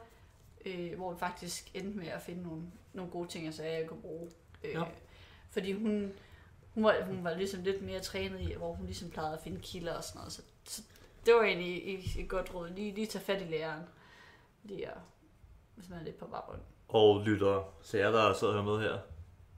øh, 0.65 0.95
hvor 0.95 1.13
vi 1.13 1.19
faktisk 1.19 1.71
endte 1.73 1.97
med 1.97 2.07
at 2.07 2.21
finde 2.21 2.43
nogle, 2.43 2.61
nogle 2.93 3.11
gode 3.11 3.27
ting, 3.29 3.45
altså, 3.45 3.63
jeg 3.63 3.87
kunne 3.87 4.01
bruge. 4.01 4.29
Øh, 4.63 4.71
Ja. 4.73 4.83
Fordi 5.51 5.71
hun, 5.71 6.13
hun, 6.73 6.83
var, 6.83 6.95
hun 7.05 7.23
var 7.23 7.33
ligesom 7.33 7.63
lidt 7.63 7.81
mere 7.81 7.99
trænet 7.99 8.41
i, 8.41 8.53
hvor 8.57 8.73
hun 8.73 8.85
ligesom 8.85 9.09
plejede 9.09 9.33
at 9.33 9.43
finde 9.43 9.59
kilder 9.61 9.93
og 9.93 10.03
sådan 10.03 10.19
noget, 10.19 10.33
så, 10.33 10.41
så 10.65 10.81
det 11.25 11.33
var 11.33 11.43
egentlig 11.43 11.95
et, 11.95 11.99
et 12.19 12.29
godt 12.29 12.53
råd. 12.55 12.69
Lige, 12.69 12.93
lige 12.95 13.07
tage 13.07 13.23
fat 13.25 13.41
i 13.41 13.45
læreren. 13.45 13.83
Lige 14.63 14.87
at, 14.87 14.97
hvis 15.75 15.89
man 15.89 15.99
er 15.99 16.03
lidt 16.03 16.17
på 16.17 16.25
baggrund. 16.25 16.59
Og 16.87 17.21
lyttere, 17.25 17.63
så 17.81 17.97
jer 17.97 18.11
der 18.11 18.33
sidder 18.33 18.53
hører 18.53 18.63
med 18.65 18.79
her, 18.89 18.97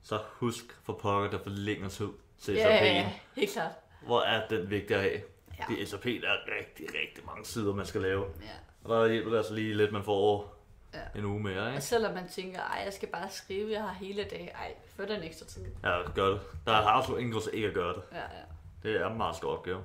så 0.04 0.20
husk 0.32 0.66
for 0.84 0.94
pokker, 0.94 1.30
der 1.30 1.44
for 1.44 1.50
længere 1.50 1.90
tid 1.90 2.10
til 2.38 2.54
Ja, 2.54 2.80
SAP'en. 2.80 2.84
ja, 2.84 2.94
ja, 2.94 3.14
helt 3.36 3.52
klart. 3.52 3.72
Hvor 4.06 4.22
er 4.22 4.48
den 4.48 4.70
vigtig 4.70 4.96
at 4.96 5.02
have? 5.02 5.22
Ja. 5.60 5.64
Det 5.70 5.82
er 5.82 5.86
SAP, 5.86 6.04
der 6.04 6.30
er 6.30 6.38
rigtig, 6.60 6.86
rigtig 7.02 7.26
mange 7.26 7.46
sider, 7.46 7.74
man 7.74 7.86
skal 7.86 8.02
lave. 8.02 8.26
Ja. 8.42 8.50
Og 8.84 8.90
der 9.06 9.12
hjælper 9.12 9.30
det 9.32 9.38
altså 9.38 9.54
lige 9.54 9.74
lidt, 9.74 9.92
man 9.92 10.04
får 10.04 10.55
Ja. 10.96 11.20
en 11.20 11.26
uge 11.26 11.40
mere, 11.44 11.62
Og 11.62 11.70
ikke? 11.70 11.82
selvom 11.82 12.14
man 12.14 12.28
tænker, 12.30 12.62
ej, 12.62 12.82
jeg 12.86 12.94
skal 12.94 13.10
bare 13.10 13.30
skrive, 13.30 13.72
jeg 13.72 13.82
har 13.82 13.94
hele 13.94 14.24
dag, 14.24 14.52
ej, 14.56 14.74
få 14.96 15.02
den 15.06 15.24
ekstra 15.24 15.46
tid. 15.46 15.66
Ja, 15.84 16.12
gør 16.16 16.30
det. 16.30 16.40
Der 16.66 16.72
er 16.72 16.88
absolut 16.88 17.20
ingen 17.20 17.32
grund 17.34 17.44
til 17.44 17.54
ikke 17.56 17.68
at 17.68 17.74
gøre 17.74 17.94
det. 17.94 18.02
Ja, 18.12 18.18
ja. 18.18 18.44
Det 18.84 19.02
er 19.02 19.10
en 19.10 19.18
meget 19.18 19.36
stor 19.36 19.58
opgave. 19.58 19.84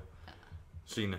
Signe, 0.85 1.17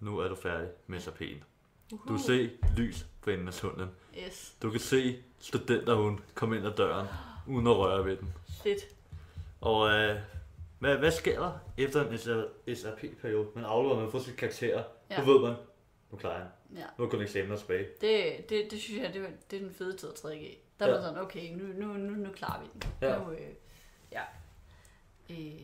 nu 0.00 0.18
er 0.18 0.28
du 0.28 0.34
færdig 0.34 0.68
med 0.86 0.98
SAP'en. 0.98 1.44
Du 1.90 1.96
Uhuh. 1.96 2.06
kan 2.08 2.18
se 2.18 2.50
lys 2.76 3.06
på 3.22 3.30
enden 3.30 3.48
af 3.48 3.54
tunnelen. 3.54 3.90
Yes, 4.26 4.54
Du 4.62 4.70
kan 4.70 4.80
se 4.80 5.22
studenterhund 5.40 6.18
komme 6.34 6.56
ind 6.56 6.66
ad 6.66 6.72
døren, 6.76 7.06
uden 7.46 7.66
at 7.66 7.76
røre 7.76 8.04
ved 8.04 8.16
den. 8.16 8.32
fedt. 8.62 8.78
Og 9.60 9.90
øh, 9.90 10.16
hvad, 10.78 10.96
hvad 10.96 11.10
sker 11.10 11.40
der 11.40 11.52
efter 11.76 12.08
en 12.66 12.76
SAP-periode? 12.76 13.46
Man 13.54 13.64
afleverer, 13.64 14.00
man 14.00 14.10
får 14.10 14.18
sit 14.18 14.36
karakter. 14.36 14.82
Ja. 15.10 15.24
Nu 15.24 15.32
ved 15.32 15.40
man, 15.40 15.54
nu 16.10 16.18
klarer 16.18 16.38
jeg. 16.38 16.48
Ja. 16.74 16.84
Nu 16.98 17.04
er 17.04 17.08
kun 17.08 17.22
eksamener 17.22 17.56
tilbage. 17.56 17.88
Det, 18.00 18.48
det, 18.48 18.70
det 18.70 18.80
synes 18.80 19.02
jeg, 19.02 19.14
det, 19.14 19.22
var, 19.22 19.28
det 19.50 19.56
er 19.56 19.60
den 19.62 19.74
fede 19.74 19.96
tid 19.96 20.08
at 20.08 20.14
trække 20.14 20.50
i. 20.52 20.58
Der 20.78 20.86
Ja. 20.86 20.92
var 20.94 21.00
sådan, 21.00 21.18
okay, 21.18 21.52
nu, 21.54 21.64
nu, 21.86 21.92
nu, 21.92 22.10
nu 22.14 22.32
klarer 22.32 22.60
vi 22.62 22.66
den. 22.72 22.82
Ja. 23.02 23.18
Nu, 23.18 23.30
øh, 23.30 23.38
ja. 24.12 24.22
Øh, 25.30 25.60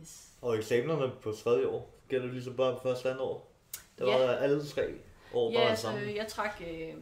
yes. 0.00 0.28
Og 0.42 0.56
eksamenerne 0.58 1.12
på 1.22 1.32
tredje 1.32 1.66
år, 1.66 1.94
gælder 2.08 2.24
det 2.26 2.34
ligesom 2.34 2.56
bare 2.56 2.72
på 2.74 2.80
første 2.82 3.08
andet 3.08 3.22
år? 3.22 3.52
Det 3.98 4.06
var 4.06 4.12
Ja. 4.12 4.34
alle 4.36 4.64
tre 4.66 4.94
år 5.34 5.52
Ja, 5.52 5.58
bare 5.58 5.68
altså, 5.70 5.82
sammen. 5.86 6.16
jeg 6.16 6.26
trak, 6.28 6.60
øh, 6.60 6.78
jeg 6.78 6.96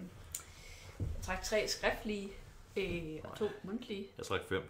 trak 1.23 1.43
tre 1.43 1.69
skriftlige 1.69 2.29
øh, 2.77 3.19
og 3.25 3.39
to 3.39 3.49
mundtlige. 3.63 4.07
Jeg 4.19 4.27
trak 4.27 4.41
fem 4.49 4.63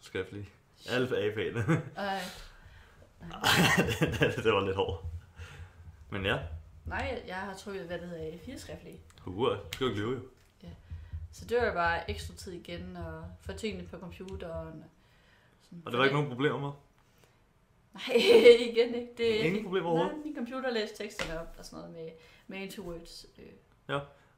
skriftlige. 0.00 0.48
Alle 0.90 1.18
A-fagene. 1.18 1.60
Ej. 1.96 2.18
det 4.44 4.52
var 4.52 4.64
lidt 4.64 4.76
hårdt. 4.76 5.04
Men 6.10 6.24
ja, 6.26 6.38
Nej, 6.84 7.22
jeg 7.26 7.36
har 7.36 7.54
trykket, 7.54 7.86
hvad 7.86 7.98
det 7.98 8.08
hedder, 8.08 8.38
fire 8.44 8.58
skriftlige. 8.58 9.00
huer, 9.20 9.56
skal 9.72 9.84
jo 9.84 9.90
ikke 9.90 10.00
løbe 10.02 10.12
jo. 10.12 10.28
Så 11.32 11.44
det 11.44 11.56
var 11.56 11.66
jo 11.66 11.72
bare 11.72 12.10
ekstra 12.10 12.34
tid 12.34 12.52
igen, 12.52 12.96
og 12.96 13.24
få 13.40 13.52
tingene 13.52 13.88
på 13.88 13.98
computeren. 13.98 14.84
Sådan. 15.62 15.82
Og 15.84 15.92
det 15.92 15.98
var 15.98 16.04
ikke 16.04 16.16
nogen 16.16 16.30
problemer 16.30 16.58
med? 16.58 16.70
Nej, 17.94 18.16
igen 18.70 18.94
ikke. 18.94 19.12
Det, 19.16 19.24
Ingen 19.24 19.64
problemer 19.64 19.88
overhovedet? 19.88 20.16
Nej, 20.16 20.24
min 20.24 20.36
computer 20.36 20.70
læste 20.70 21.04
teksterne 21.04 21.40
op 21.40 21.56
og 21.58 21.64
sådan 21.64 21.78
noget 21.78 21.94
med, 21.94 22.10
med 22.46 22.58
Into 22.58 22.82
Words. 22.82 23.26
Øh. 23.38 23.44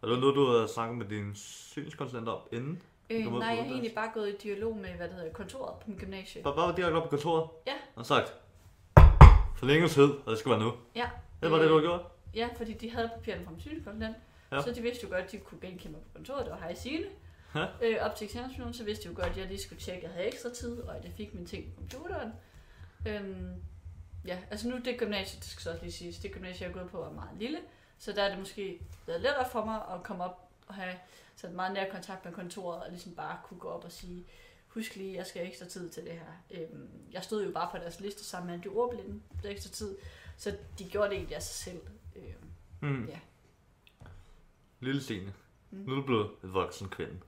Og 0.01 0.09
det 0.09 0.11
var 0.11 0.21
noget, 0.21 0.35
du 0.35 0.47
havde 0.47 0.69
snakket 0.69 0.99
med 0.99 1.07
din 1.07 1.35
synskonsulent 1.35 2.29
om 2.29 2.41
inden? 2.53 2.83
Øh, 3.11 3.33
nej, 3.33 3.49
jeg 3.49 3.57
har 3.57 3.71
egentlig 3.71 3.95
bare 3.95 4.11
gået 4.15 4.29
i 4.29 4.37
dialog 4.37 4.77
med, 4.77 4.89
hvad 4.89 5.09
det 5.09 5.17
hedder, 5.17 5.33
kontoret 5.33 5.75
på 5.81 5.91
min 5.91 5.99
gymnasie. 5.99 6.43
Bare, 6.43 6.55
bare 6.57 6.77
direkte 6.77 6.97
op 6.97 7.03
på 7.03 7.09
kontoret? 7.09 7.49
Ja. 7.67 7.75
Og 7.95 8.07
sagt, 8.07 8.35
forlængetid, 9.57 10.03
og 10.05 10.31
det 10.31 10.39
skal 10.39 10.51
være 10.51 10.61
nu. 10.61 10.73
Ja. 10.95 11.09
Det 11.43 11.51
var 11.51 11.59
det, 11.59 11.69
du 11.69 11.75
har 11.75 11.81
gjort? 11.81 12.14
Ja, 12.35 12.49
fordi 12.57 12.73
de 12.73 12.91
havde 12.91 13.09
papirerne 13.15 13.45
fra 13.45 13.51
min 13.51 13.61
synskonsulent. 13.61 14.17
Ja. 14.53 14.63
Så 14.63 14.73
de 14.73 14.83
vidste 14.83 15.05
jo 15.05 15.09
godt, 15.09 15.25
at 15.25 15.33
de 15.33 15.39
kunne 15.39 15.61
genkende 15.61 15.93
mig 15.93 16.03
på 16.03 16.09
kontoret. 16.15 16.45
Det 16.45 16.53
var 16.53 16.59
hej 16.59 16.75
Signe. 16.75 17.07
Ja. 17.55 17.67
Øh, 17.83 17.97
op 18.01 18.17
til 18.17 18.25
eksamensperioden, 18.25 18.75
så 18.75 18.85
vidste 18.85 19.05
de 19.05 19.09
jo 19.09 19.21
godt, 19.21 19.33
at 19.33 19.37
jeg 19.37 19.47
lige 19.47 19.63
skulle 19.63 19.81
tjekke, 19.81 19.99
at 19.99 20.03
jeg 20.03 20.11
havde 20.11 20.27
ekstra 20.27 20.51
tid, 20.51 20.81
og 20.81 20.97
at 20.97 21.05
jeg 21.05 21.13
fik 21.13 21.35
mine 21.35 21.47
ting 21.47 21.75
på 21.75 21.81
computeren. 21.81 22.33
Øhm, 23.07 23.63
ja, 24.27 24.39
altså 24.51 24.69
nu 24.69 24.79
det 24.85 24.99
gymnasiet, 24.99 25.43
det 25.43 25.51
skal 25.51 25.63
så 25.63 25.71
også 25.71 25.83
lige 25.83 25.93
siges, 25.93 26.19
det 26.19 26.33
gymnasiet, 26.33 26.61
jeg 26.61 26.69
er 26.69 26.73
gået 26.73 26.91
på, 26.91 27.03
er 27.05 27.11
meget 27.11 27.39
lille. 27.39 27.59
Så 27.99 28.13
der 28.13 28.23
er 28.23 28.29
det 28.29 28.39
måske 28.39 28.81
været 29.07 29.21
lettere 29.21 29.51
for 29.53 29.65
mig 29.65 29.81
at 29.95 30.03
komme 30.03 30.25
op 30.25 30.49
og 30.67 30.75
have 30.75 30.95
sådan 31.37 31.57
meget 31.57 31.75
nær 31.75 31.91
kontakt 31.91 32.25
med 32.25 32.33
kontoret, 32.33 32.83
og 32.83 32.91
ligesom 32.91 33.15
bare 33.15 33.39
kunne 33.45 33.61
gå 33.61 33.69
op 33.69 33.85
og 33.85 33.93
sige, 33.93 34.27
husk 34.69 34.97
lige, 34.97 35.15
jeg 35.17 35.27
skal 35.27 35.41
have 35.41 35.49
ekstra 35.49 35.67
tid 35.67 35.91
til 35.91 36.05
det 36.05 36.13
her. 36.13 36.43
Øhm, 36.51 36.89
jeg 37.13 37.25
stod 37.25 37.45
jo 37.45 37.53
bare 37.53 37.69
på 37.71 37.79
deres 37.79 38.01
liste 38.01 38.25
sammen 38.25 38.53
med 38.53 38.65
de 38.65 38.69
ordblinde, 38.69 39.21
det 39.43 39.51
ekstra 39.51 39.71
tid, 39.71 39.97
så 40.37 40.57
de 40.79 40.85
gjorde 40.85 41.09
det 41.09 41.17
egentlig 41.17 41.37
af 41.37 41.43
sig 41.43 41.73
selv. 41.73 41.81
Øhm, 42.17 42.25
Mm. 42.81 43.05
Ja. 43.09 43.19
Lille 44.81 45.03
Signe, 45.03 45.33
Mm. 45.71 45.79
nu 45.79 45.93
er 45.93 45.97
du 45.97 46.03
blevet 46.03 46.31
et 46.45 46.55
voksen 46.55 46.89
kvinde. 46.89 47.21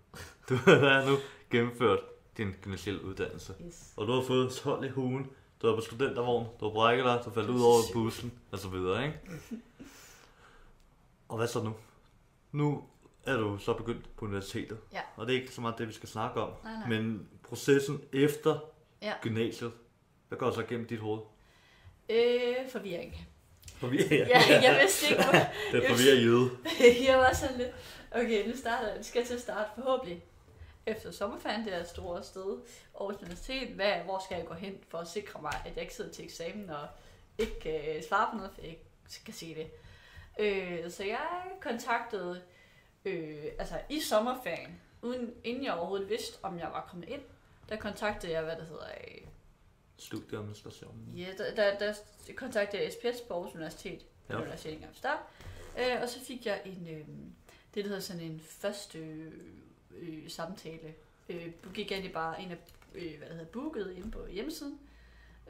Du 0.48 0.54
har 0.66 1.10
nu 1.10 1.16
gennemført 1.50 2.00
din 2.36 2.52
gymnasielle 2.62 3.04
uddannelse. 3.04 3.54
yes. 3.66 3.92
Og 3.96 4.06
du 4.06 4.12
har 4.12 4.22
fået 4.22 4.52
12 4.52 4.84
i 4.84 4.88
hugen, 4.88 5.26
du 5.62 5.66
er 5.66 5.74
på 5.76 5.80
studentervogn, 5.80 6.46
du 6.60 6.64
har 6.64 6.72
brækket 6.72 7.04
dig, 7.04 7.22
du 7.24 7.30
faldt 7.30 7.50
ud 7.50 7.60
over 7.62 7.78
bussen, 7.92 8.32
og 8.52 8.58
så 8.58 8.68
videre, 8.68 9.06
ikke? 9.06 9.20
Og 11.28 11.36
hvad 11.36 11.46
så 11.46 11.62
nu? 11.62 11.74
Nu 12.52 12.84
er 13.24 13.36
du 13.36 13.58
så 13.58 13.74
begyndt 13.74 14.16
på 14.16 14.24
universitetet. 14.24 14.78
Ja. 14.92 15.00
Og 15.16 15.26
det 15.26 15.36
er 15.36 15.40
ikke 15.40 15.52
så 15.54 15.60
meget 15.60 15.78
det, 15.78 15.88
vi 15.88 15.92
skal 15.92 16.08
snakke 16.08 16.40
om. 16.40 16.52
Nej, 16.64 16.72
nej. 16.72 16.88
Men 16.88 17.28
processen 17.42 18.00
efter 18.12 18.58
Ja. 19.02 19.12
gymnasiet, 19.22 19.72
hvad 20.28 20.38
går 20.38 20.50
så 20.50 20.62
gennem 20.62 20.86
dit 20.86 20.98
hoved? 21.00 21.20
Øh, 22.10 22.54
forvirring. 22.72 23.28
Forvirring. 23.76 24.28
Ja, 24.28 24.42
jeg 24.62 24.78
vidste 24.82 25.10
ikke, 25.10 25.22
hvor... 25.22 25.32
Det 25.72 25.84
er 25.84 25.88
forvirret 25.88 26.24
jøde. 26.24 26.50
jeg 27.08 27.18
var 27.18 27.32
sådan 27.34 27.58
lidt, 27.58 27.70
okay, 28.10 28.48
nu 28.48 28.56
starter 28.56 28.94
jeg. 28.94 29.04
skal 29.04 29.18
jeg 29.18 29.26
til 29.26 29.34
at 29.34 29.40
starte 29.40 29.70
forhåbentlig 29.74 30.24
efter 30.86 31.10
sommerferien, 31.10 31.64
det 31.64 31.74
er 31.74 31.80
et 31.80 31.88
stort 31.88 32.26
sted, 32.26 32.58
Aarhus 33.00 33.16
Universitet. 33.16 33.68
Hvad, 33.68 33.92
hvor 33.92 34.22
skal 34.24 34.36
jeg 34.36 34.46
gå 34.46 34.54
hen 34.54 34.74
for 34.88 34.98
at 34.98 35.08
sikre 35.08 35.42
mig, 35.42 35.52
at 35.64 35.72
jeg 35.74 35.82
ikke 35.82 35.94
sidder 35.94 36.12
til 36.12 36.24
eksamen 36.24 36.70
og 36.70 36.86
ikke 37.38 37.60
kan 37.60 38.02
svare 38.08 38.28
på 38.30 38.36
noget, 38.36 38.52
for 38.54 38.60
jeg 38.60 38.70
ikke 38.70 38.84
kan 39.24 39.34
se 39.34 39.54
det. 39.54 39.70
Øh, 40.38 40.90
så 40.90 41.04
jeg 41.04 41.26
kontaktede, 41.60 42.42
øh, 43.04 43.44
altså 43.58 43.74
i 43.88 44.00
sommerferien, 44.00 44.80
uden, 45.02 45.34
inden 45.44 45.64
jeg 45.64 45.74
overhovedet 45.74 46.08
vidste, 46.08 46.38
om 46.42 46.58
jeg 46.58 46.68
var 46.72 46.86
kommet 46.90 47.08
ind, 47.08 47.22
der 47.68 47.76
kontaktede 47.76 48.32
jeg, 48.32 48.42
hvad 48.42 48.56
det 48.56 48.66
hedder, 48.66 48.86
Studieadministrationen. 49.98 51.12
Ja, 51.16 51.26
der, 51.38 51.54
der, 51.54 51.78
der 51.78 51.94
kontaktede 52.36 52.82
jeg 52.82 52.92
SPS 52.92 53.20
på 53.20 53.34
Aarhus 53.34 53.54
Universitet. 53.54 54.06
Ja. 54.30 54.36
Universitet 54.36 54.72
engang 54.72 54.96
start. 54.96 55.18
Øh, 55.78 56.02
og 56.02 56.08
så 56.08 56.20
fik 56.20 56.46
jeg 56.46 56.62
en, 56.64 56.88
øh, 56.90 57.06
det 57.74 57.84
der 57.84 57.88
hedder 57.88 58.00
sådan 58.00 58.22
en 58.22 58.40
første 58.40 58.98
øh, 59.96 60.28
samtale. 60.30 60.94
Øh, 61.28 61.52
gik 61.74 61.92
egentlig 61.92 62.12
bare 62.12 62.42
ind 62.42 62.52
og 62.52 62.58
øh, 62.94 63.18
hvad 63.18 63.28
det 63.28 63.36
hedder, 63.36 63.52
booket 63.52 63.92
inde 63.96 64.10
på 64.10 64.26
hjemmesiden. 64.26 64.78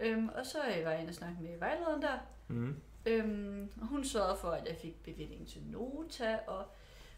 Øhm, 0.00 0.28
og 0.28 0.46
så 0.46 0.59
øh, 0.59 0.85
var 0.85 0.90
jeg 0.90 1.00
inde 1.00 1.11
og 1.11 1.14
snakke 1.14 1.37
med 1.42 1.59
vejlederen 1.59 2.02
der. 2.02 2.18
Mm. 2.48 2.76
Øhm, 3.06 3.68
og 3.80 3.87
hun 3.87 4.04
sørgede 4.04 4.37
for, 4.40 4.50
at 4.50 4.68
jeg 4.68 4.76
fik 4.76 5.02
bevilling 5.02 5.48
til 5.48 5.62
Nota, 5.62 6.38
og 6.46 6.64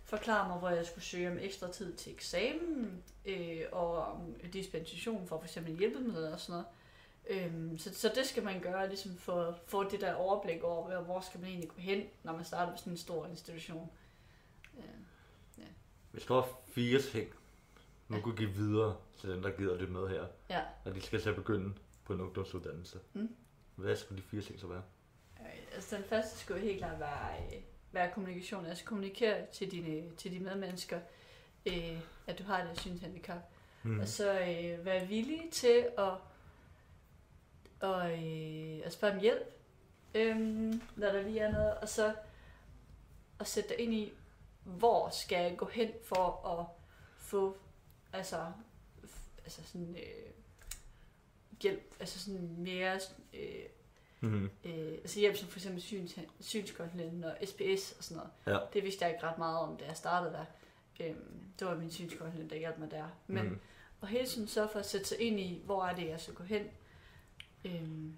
forklarede 0.04 0.48
mig, 0.48 0.58
hvor 0.58 0.68
jeg 0.68 0.86
skulle 0.86 1.04
søge 1.04 1.30
om 1.30 1.38
ekstra 1.38 1.72
tid 1.72 1.92
til 1.92 2.12
eksamen, 2.12 3.02
øh, 3.26 3.60
og 3.72 4.04
om 4.04 4.34
dispensation 4.52 5.26
for 5.26 5.40
f.eks. 5.40 5.58
hjælpemidler 5.78 6.32
og 6.32 6.40
sådan 6.40 6.52
noget. 6.52 6.66
Øhm, 7.28 7.78
så, 7.78 7.94
så 7.94 8.12
det 8.14 8.26
skal 8.26 8.42
man 8.44 8.60
gøre, 8.60 8.88
ligesom 8.88 9.16
for 9.16 9.42
at 9.42 9.54
få 9.66 9.90
det 9.90 10.00
der 10.00 10.14
overblik 10.14 10.62
over, 10.62 11.00
hvor, 11.00 11.20
skal 11.20 11.40
man 11.40 11.48
egentlig 11.48 11.68
gå 11.70 11.80
hen, 11.80 12.02
når 12.22 12.32
man 12.32 12.44
starter 12.44 12.72
på 12.72 12.78
sådan 12.78 12.92
en 12.92 12.96
stor 12.96 13.26
institution. 13.26 13.90
Øh, 14.78 15.64
Hvis 16.10 16.24
du 16.24 16.34
har 16.34 16.48
fire 16.66 17.00
ting, 17.02 17.28
nu 18.08 18.16
Ja. 18.16 18.22
kunne 18.22 18.36
give 18.36 18.50
videre 18.50 18.96
til 19.20 19.30
dem, 19.30 19.42
der 19.42 19.50
gider 19.50 19.78
det 19.78 19.90
med 19.90 20.08
her, 20.08 20.26
ja. 20.50 20.60
og 20.84 20.94
de 20.94 21.00
skal 21.00 21.28
at 21.28 21.34
begynde 21.34 21.74
på 22.04 22.12
en 22.12 22.20
ungdomsuddannelse. 22.20 22.98
Mm. 23.12 23.36
Hvad 23.76 23.96
skulle 23.96 24.22
de 24.22 24.26
fire 24.28 24.40
ting 24.42 24.60
så 24.60 24.66
være? 24.66 24.82
Øh, 25.40 25.74
altså 25.74 25.96
den 25.96 26.04
første 26.04 26.38
skulle 26.38 26.60
helt 26.60 26.78
klart 26.78 27.00
være, 27.00 27.36
øh, 27.52 27.60
være 27.92 28.10
kommunikation, 28.14 28.66
altså 28.66 28.84
kommunikere 28.84 29.46
til 29.52 29.70
dine, 29.70 30.10
til 30.16 30.32
de 30.32 30.40
medmennesker, 30.40 31.00
øh, 31.66 32.00
at 32.26 32.38
du 32.38 32.42
har 32.44 32.66
det 32.66 32.80
synshandicap. 32.80 33.40
Mm. 33.82 34.00
Og 34.00 34.08
så 34.08 34.32
øh, 34.40 34.84
være 34.84 35.06
villig 35.06 35.48
til 35.52 35.86
at, 35.98 36.12
og, 37.80 38.10
øh, 38.12 38.80
at 38.84 38.92
spørge 38.92 39.14
om 39.14 39.20
hjælp, 39.20 39.54
øhm, 40.14 40.82
når 40.96 41.08
der 41.12 41.22
lige 41.22 41.40
er 41.40 41.52
noget. 41.52 41.74
Og 41.74 41.88
så 41.88 42.14
at 43.40 43.46
sætte 43.46 43.68
dig 43.68 43.78
ind 43.80 43.94
i, 43.94 44.12
hvor 44.64 45.10
skal 45.10 45.42
jeg 45.42 45.56
gå 45.56 45.66
hen 45.66 45.90
for 46.04 46.46
at 46.58 46.66
få 47.16 47.56
altså, 48.12 48.46
altså 49.44 49.60
sådan, 49.64 49.96
øh, 49.96 50.32
hjælp, 51.62 51.94
altså 52.00 52.18
sådan 52.20 52.54
mere 52.58 53.00
øh, 53.34 53.64
Mm. 54.20 54.44
øh, 54.64 54.92
altså 54.92 55.20
hjælp 55.20 55.36
som 55.36 55.48
for 55.48 55.58
eksempel 55.58 55.82
syns, 55.82 56.18
synskonsulenten 56.40 57.24
og 57.24 57.36
SPS 57.44 57.92
og 57.98 58.04
sådan 58.04 58.16
noget. 58.16 58.30
Ja. 58.60 58.66
Det 58.72 58.84
vidste 58.84 59.04
jeg 59.04 59.14
ikke 59.14 59.26
ret 59.26 59.38
meget 59.38 59.58
om, 59.58 59.76
da 59.76 59.84
jeg 59.86 59.96
startede 59.96 60.32
der. 60.32 60.44
Øhm, 61.00 61.42
det 61.58 61.66
var 61.66 61.74
min 61.74 61.90
synskonsulent, 61.90 62.50
der 62.50 62.56
hjalp 62.56 62.78
mig 62.78 62.90
der. 62.90 63.04
Men 63.26 63.44
Mm. 63.48 63.58
og 64.00 64.08
hele 64.08 64.26
tiden 64.26 64.48
sørge 64.48 64.68
for 64.68 64.78
at 64.78 64.86
sætte 64.86 65.06
sig 65.06 65.20
ind 65.20 65.40
i, 65.40 65.62
hvor 65.64 65.84
er 65.84 65.94
det, 65.96 66.08
jeg 66.08 66.20
skal 66.20 66.34
gå 66.34 66.44
hen. 66.44 66.66
Øhm, 67.68 68.14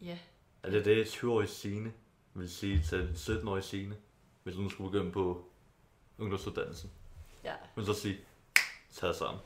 ja, 0.00 0.18
Er 0.62 0.70
det 0.70 0.84
det, 0.84 1.06
20-årige 1.06 1.48
Signe 1.48 1.92
vil 2.34 2.50
sige 2.50 2.82
til 2.82 3.12
17-årige 3.16 3.62
Signe, 3.62 3.96
hvis 4.42 4.54
hun 4.56 4.70
skulle 4.70 4.90
begynde 4.90 5.12
på 5.12 5.44
ungdomsuddannelsen? 6.18 6.90
ja. 7.44 7.54
Men 7.74 7.86
så 7.86 7.94
sige, 7.94 8.18
tag 8.92 9.14
sammen. 9.14 9.42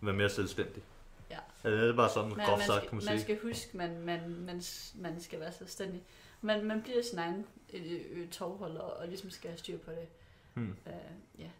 Vær 0.00 0.12
mere 0.12 0.30
selvstændig. 0.30 0.82
Ja. 1.30 1.38
Er 1.64 1.70
det 1.70 1.96
bare 1.96 2.10
sådan 2.10 2.28
Men 2.28 2.46
groft 2.46 2.58
man, 2.58 2.66
sagt, 2.66 2.80
kan 2.88 2.96
man 2.96 3.04
man 3.04 3.18
sige? 3.18 3.20
skal 3.20 3.38
huske, 3.42 3.76
man, 3.76 4.00
man, 4.00 4.30
man, 4.30 4.62
man 4.94 5.20
skal 5.20 5.40
være 5.40 5.52
selvstændig. 5.52 6.02
Man, 6.40 6.64
man 6.64 6.82
bliver 6.82 7.02
sin 7.02 7.18
egen 7.18 7.46
øh, 7.72 8.00
øh, 8.10 8.28
tovholder 8.30 8.80
og 8.80 9.08
ligesom 9.08 9.30
skal 9.30 9.50
have 9.50 9.58
styr 9.58 9.78
på 9.78 9.90
det. 9.90 10.08
Hmm. 10.54 10.76
Øh, 10.86 10.92
ja. 11.38 11.50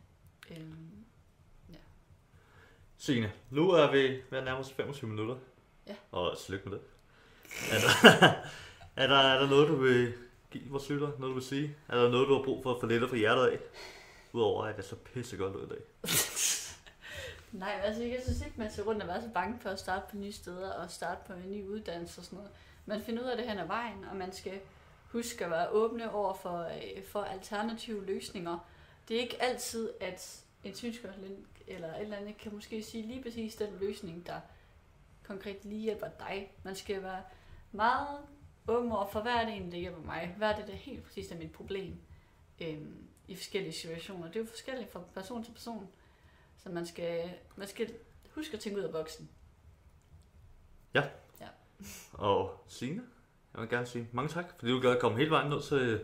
Øhm, 0.50 1.04
Signe, 2.96 3.32
nu 3.50 3.70
er 3.70 3.90
vi 3.92 4.22
ved 4.30 4.38
at 4.38 4.44
nærme 4.44 4.58
os 4.60 4.72
25 4.72 5.10
minutter. 5.10 5.36
Ja. 5.86 5.94
Og 6.12 6.38
tillykke 6.38 6.68
med 6.68 6.78
det. 6.78 6.84
Er 7.70 7.78
der, 7.80 8.08
er, 9.02 9.06
der, 9.06 9.16
er 9.16 9.40
der 9.40 9.50
noget, 9.50 9.68
du 9.68 9.76
vil 9.76 10.14
give 10.50 10.64
vores 10.70 10.88
lytter? 10.90 11.06
Noget, 11.18 11.30
du 11.30 11.34
vil 11.34 11.42
sige? 11.42 11.76
Er 11.88 12.02
der 12.02 12.10
noget, 12.10 12.28
du 12.28 12.36
har 12.36 12.42
brug 12.42 12.62
for 12.62 12.74
at 12.74 12.80
få 12.80 12.86
lidt 12.86 13.08
fra 13.08 13.16
hjertet 13.16 13.46
af? 13.46 13.58
Udover 14.32 14.64
at 14.64 14.76
det 14.76 14.82
er 14.82 14.88
så 14.88 14.96
pissegodt 14.96 15.56
ud 15.56 15.66
i 15.66 15.68
dag. 15.68 15.78
Nej, 17.52 17.80
altså 17.84 18.02
jeg 18.02 18.20
synes 18.22 18.40
ikke, 18.40 18.54
man 18.56 18.72
skal 18.72 18.84
rundt 18.84 19.02
og 19.02 19.08
være 19.08 19.22
så 19.22 19.28
bange 19.34 19.58
for 19.60 19.70
at 19.70 19.78
starte 19.78 20.04
på 20.10 20.16
nye 20.16 20.32
steder 20.32 20.72
og 20.72 20.90
starte 20.90 21.20
på 21.26 21.32
en 21.32 21.52
ny 21.52 21.66
uddannelse 21.66 22.20
og 22.20 22.24
sådan 22.24 22.36
noget. 22.36 22.50
Man 22.86 23.02
finder 23.02 23.22
ud 23.22 23.28
af 23.28 23.36
det 23.36 23.48
hen 23.48 23.58
ad 23.58 23.66
vejen, 23.66 24.04
og 24.10 24.16
man 24.16 24.32
skal 24.32 24.60
huske 25.12 25.44
at 25.44 25.50
være 25.50 25.68
åbne 25.68 26.12
over 26.12 26.34
for, 26.34 26.58
øh, 26.58 27.04
for 27.04 27.22
alternative 27.22 28.06
løsninger. 28.06 28.58
Det 29.08 29.16
er 29.16 29.20
ikke 29.20 29.42
altid, 29.42 29.90
at 30.00 30.42
en 30.64 30.74
synskonsulent 30.74 31.46
eller 31.66 31.94
et 31.94 32.02
eller 32.02 32.16
andet 32.16 32.38
kan 32.38 32.54
måske 32.54 32.82
sige 32.82 33.06
lige 33.06 33.22
præcis 33.22 33.54
den 33.54 33.68
løsning, 33.80 34.26
der 34.26 34.40
konkret 35.30 35.64
lige 35.64 35.80
hjælper 35.80 36.06
dig. 36.18 36.52
Man 36.62 36.74
skal 36.76 37.02
være 37.02 37.22
meget 37.72 38.18
åben 38.68 38.92
over 38.92 39.06
for, 39.10 39.20
hvad 39.20 39.32
er 39.32 39.40
det 39.44 39.48
egentlig, 39.48 39.72
der 39.72 39.78
hjælper 39.78 40.02
mig? 40.02 40.34
Hvad 40.36 40.48
er 40.48 40.56
det, 40.56 40.66
der 40.66 40.74
helt 40.74 41.04
præcis 41.04 41.30
er 41.30 41.36
mit 41.36 41.52
problem 41.52 41.94
øhm, 42.60 43.08
i 43.28 43.36
forskellige 43.36 43.72
situationer? 43.72 44.26
Det 44.26 44.36
er 44.36 44.40
jo 44.40 44.46
forskelligt 44.46 44.92
fra 44.92 45.00
person 45.14 45.44
til 45.44 45.52
person. 45.52 45.88
Så 46.62 46.68
man 46.68 46.86
skal, 46.86 47.30
man 47.56 47.68
skal 47.68 47.94
huske 48.34 48.54
at 48.54 48.60
tænke 48.60 48.78
ud 48.78 48.84
af 48.84 48.92
boksen. 48.92 49.30
Og 52.12 52.64
Signe, 52.68 53.02
jeg 53.54 53.60
vil 53.60 53.70
gerne 53.70 53.86
sige 53.86 54.08
mange 54.12 54.28
tak, 54.28 54.44
fordi 54.58 54.72
du 54.72 54.80
gad 54.80 54.90
at 54.90 55.00
komme 55.00 55.18
hele 55.18 55.30
vejen 55.30 55.50
ned 55.50 55.62
til 55.62 56.00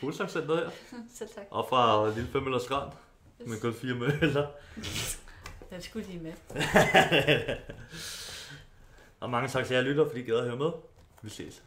Fuglsangscenteret 0.00 0.58
her. 0.58 0.98
Selv 1.18 1.28
tak. 1.28 1.44
Og 1.50 1.66
fra 1.68 2.10
Lille 2.14 2.28
Femmøller 2.28 2.58
Strand 2.58 2.92
med 3.38 3.60
kun 3.60 3.74
fire 3.74 3.94
møller. 3.94 4.50
Den 5.70 5.82
skulle 5.82 6.06
lige 6.06 6.20
med. 6.20 6.32
Og 9.22 9.30
mange 9.30 9.48
tak 9.48 9.66
til 9.66 9.74
jer 9.74 9.82
lytter, 9.82 10.08
fordi 10.08 10.20
I 10.20 10.24
gad 10.24 10.36
at 10.36 10.44
høre 10.44 10.56
med. 10.56 10.70
Vi 11.22 11.30
ses. 11.30 11.62